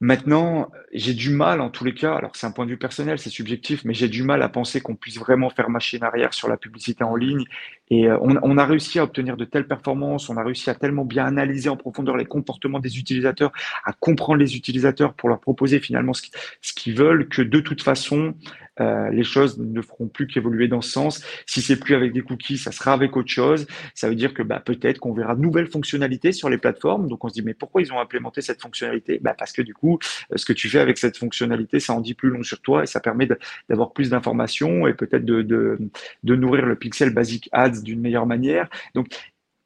[0.00, 3.18] Maintenant, j'ai du mal en tous les cas, alors c'est un point de vue personnel,
[3.18, 6.48] c'est subjectif, mais j'ai du mal à penser qu'on puisse vraiment faire machine arrière sur
[6.48, 7.44] la publicité en ligne.
[7.88, 10.74] Et euh, on, on, a réussi à obtenir de telles performances, on a réussi à
[10.74, 13.52] tellement bien analyser en profondeur les comportements des utilisateurs,
[13.86, 18.34] à comprendre les utilisateurs pour leur proposer finalement ce qu'ils veulent, que de toute façon,
[18.80, 21.24] euh, les choses ne feront plus qu'évoluer dans ce sens.
[21.46, 23.66] Si c'est plus avec des cookies, ça sera avec autre chose.
[23.94, 27.08] Ça veut dire que bah, peut-être qu'on verra de nouvelles fonctionnalités sur les plateformes.
[27.08, 29.18] Donc on se dit mais pourquoi ils ont implémenté cette fonctionnalité?
[29.22, 29.98] Bah, Parce que du coup,
[30.32, 32.82] euh, ce que tu fais avec cette fonctionnalité, ça en dit plus long sur toi
[32.82, 33.28] et ça permet
[33.68, 35.78] d'avoir plus d'informations et peut-être de, de,
[36.24, 38.68] de nourrir le pixel basic ads d'une meilleure manière.
[38.94, 39.08] Donc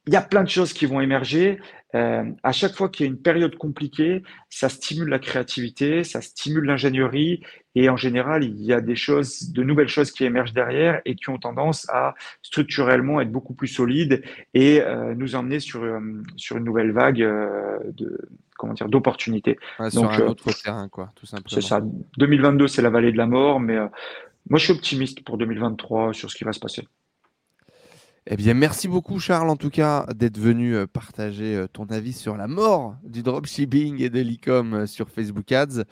[0.07, 1.59] il y a plein de choses qui vont émerger.
[1.93, 6.21] Euh, à chaque fois qu'il y a une période compliquée, ça stimule la créativité, ça
[6.21, 7.41] stimule l'ingénierie,
[7.75, 11.15] et en général, il y a des choses, de nouvelles choses qui émergent derrière et
[11.15, 14.23] qui ont tendance à structurellement être beaucoup plus solides
[14.53, 15.99] et euh, nous emmener sur euh,
[16.35, 18.17] sur une nouvelle vague euh, de
[18.57, 19.57] comment dire d'opportunités.
[19.89, 21.49] sur un autre terrain, quoi, tout simplement.
[21.49, 21.81] C'est ça.
[22.17, 23.77] 2022, c'est la vallée de la mort, mais
[24.49, 26.87] moi, je suis optimiste pour 2023 sur ce qui va se passer.
[28.27, 32.13] Eh bien, merci beaucoup, Charles, en tout cas, d'être venu euh, partager euh, ton avis
[32.13, 35.85] sur la mort du dropshipping et de l'e-com euh, sur Facebook Ads.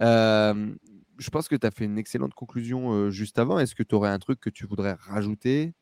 [0.00, 3.58] je pense que tu as fait une excellente conclusion juste avant.
[3.58, 5.74] Est-ce que tu aurais un truc que tu voudrais rajouter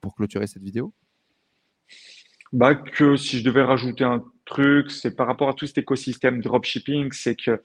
[0.00, 0.92] pour clôturer cette vidéo?
[2.52, 6.40] Bah, que si je devais rajouter un truc, c'est par rapport à tout cet écosystème
[6.40, 7.60] dropshipping, c'est que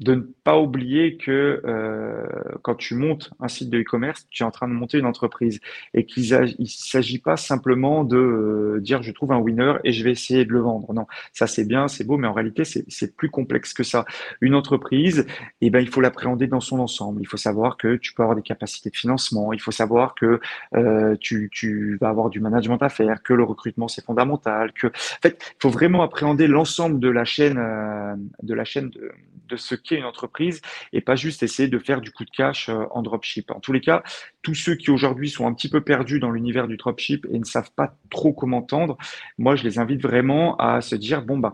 [0.00, 2.26] de ne pas oublier que euh,
[2.62, 5.60] quand tu montes un site de e-commerce, tu es en train de monter une entreprise
[5.92, 10.02] et qu'il ne s'agit pas simplement de euh, dire je trouve un winner et je
[10.02, 10.92] vais essayer de le vendre.
[10.94, 14.06] Non, ça c'est bien, c'est beau, mais en réalité c'est plus complexe que ça.
[14.40, 15.26] Une entreprise,
[15.60, 17.20] eh ben, il faut l'appréhender dans son ensemble.
[17.20, 20.40] Il faut savoir que tu peux avoir des capacités de financement, il faut savoir que
[20.76, 24.86] euh, tu, tu vas avoir du management à faire, que le recrutement c'est fondamental, que
[24.86, 29.12] en fait, il faut vraiment appréhender l'ensemble de la chaîne euh, de la chaîne de,
[29.50, 30.60] de ce une entreprise
[30.92, 33.50] et pas juste essayer de faire du coup de cash euh, en dropship.
[33.50, 34.02] En tous les cas,
[34.42, 37.44] tous ceux qui aujourd'hui sont un petit peu perdus dans l'univers du dropship et ne
[37.44, 38.96] savent pas trop comment tendre,
[39.38, 41.52] moi je les invite vraiment à se dire bon bah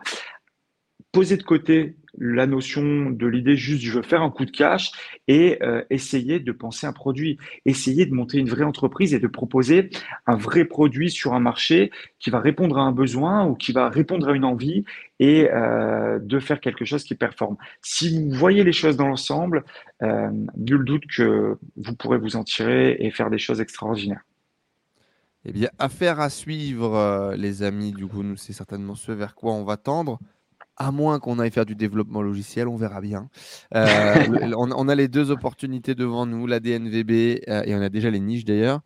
[1.17, 4.91] poser de côté la notion de l'idée juste je veux faire un coup de cash
[5.29, 9.27] et euh, essayer de penser un produit, essayer de monter une vraie entreprise et de
[9.27, 9.89] proposer
[10.27, 13.89] un vrai produit sur un marché qui va répondre à un besoin ou qui va
[13.89, 14.85] répondre à une envie
[15.19, 17.57] et euh, de faire quelque chose qui performe.
[17.81, 19.64] Si vous voyez les choses dans l'ensemble,
[20.03, 24.21] euh, nul doute que vous pourrez vous en tirer et faire des choses extraordinaires.
[25.47, 27.93] Eh bien, affaire à suivre, les amis.
[27.93, 30.19] Du coup, c'est certainement ce vers quoi on va tendre
[30.77, 33.29] à moins qu'on aille faire du développement logiciel, on verra bien.
[33.74, 33.85] Euh,
[34.57, 38.20] on, a les deux opportunités devant nous, la DNVB, euh, et on a déjà les
[38.20, 38.81] niches d'ailleurs,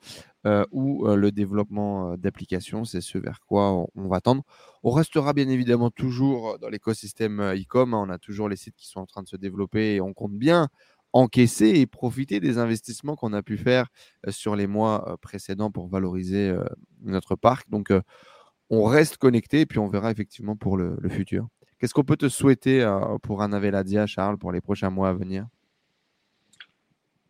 [0.47, 4.43] euh, ou le développement d'applications, c'est ce vers quoi on, va tendre.
[4.83, 8.05] On restera bien évidemment toujours dans l'écosystème e-com, hein.
[8.07, 10.33] on a toujours les sites qui sont en train de se développer et on compte
[10.33, 10.69] bien
[11.13, 13.89] encaisser et profiter des investissements qu'on a pu faire
[14.29, 16.57] sur les mois précédents pour valoriser
[17.03, 17.69] notre parc.
[17.69, 17.93] Donc,
[18.71, 21.49] on reste connecté et puis on verra effectivement pour le futur.
[21.81, 25.13] Qu'est-ce qu'on peut te souhaiter euh, pour un Aveladia, Charles, pour les prochains mois à
[25.15, 25.47] venir?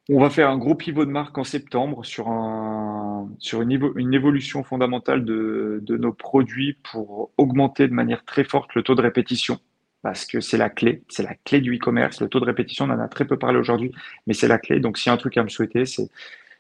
[0.09, 4.13] On va faire un gros pivot de marque en septembre sur, un, sur une, une
[4.13, 9.03] évolution fondamentale de, de nos produits pour augmenter de manière très forte le taux de
[9.03, 9.61] répétition
[10.03, 12.21] parce que c'est la clé, c'est la clé du e-commerce.
[12.21, 13.93] Le taux de répétition, on en a très peu parlé aujourd'hui,
[14.27, 14.81] mais c'est la clé.
[14.81, 16.09] Donc, s'il y a un truc à me souhaiter, c'est,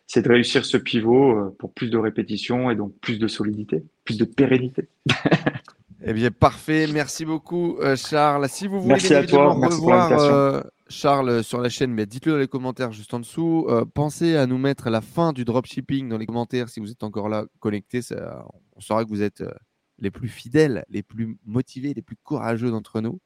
[0.07, 3.82] c'est de réussir ce pivot euh, pour plus de répétition et donc plus de solidité,
[4.05, 4.88] plus de pérennité.
[6.03, 6.86] Eh bien, parfait.
[6.86, 8.48] Merci beaucoup, euh, Charles.
[8.48, 12.48] Si vous voulez bien évidemment revoir euh, Charles sur la chaîne, mais dites-le dans les
[12.48, 13.66] commentaires juste en dessous.
[13.68, 17.03] Euh, pensez à nous mettre la fin du dropshipping dans les commentaires si vous êtes
[17.03, 18.01] encore là connecté.
[18.76, 19.44] on saura que vous êtes
[19.98, 23.20] les plus fidèles, les plus motivés, les plus courageux d'entre nous.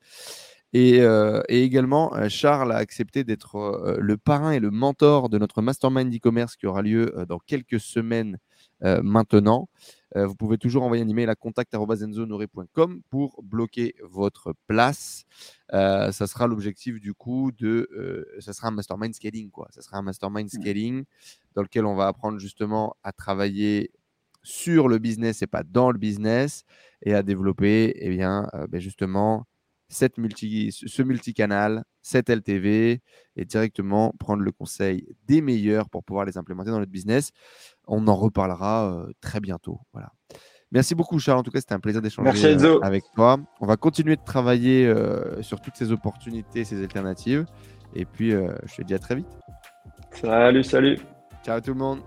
[0.72, 6.12] Et, et, également, Charles a accepté d'être le parrain et le mentor de notre mastermind
[6.12, 8.39] e-commerce qui aura lieu dans quelques semaines
[8.81, 9.68] maintenant.
[10.16, 15.25] Euh, vous pouvez toujours envoyer un email à contact.enzonore.com pour bloquer votre place.
[15.72, 17.89] Euh, ça sera l'objectif du coup de.
[17.97, 19.68] Euh, ça sera un mastermind scaling, quoi.
[19.70, 20.61] Ça sera un mastermind mmh.
[20.61, 21.05] scaling
[21.55, 23.91] dans lequel on va apprendre justement à travailler
[24.43, 26.64] sur le business et pas dans le business
[27.03, 29.47] et à développer, eh bien, ben justement,
[29.89, 33.01] cette multi, ce multicanal, cette LTV
[33.37, 37.31] et directement prendre le conseil des meilleurs pour pouvoir les implémenter dans notre business.
[37.87, 39.80] On en reparlera euh, très bientôt.
[39.93, 40.12] Voilà.
[40.72, 41.39] Merci beaucoup, Charles.
[41.39, 43.39] En tout cas, c'était un plaisir d'échanger euh, avec toi.
[43.61, 47.45] On va continuer de travailler euh, sur toutes ces opportunités, ces alternatives.
[47.95, 49.28] Et puis, je te dis à très vite.
[50.11, 50.99] Salut, salut.
[51.45, 52.01] Ciao tout le monde.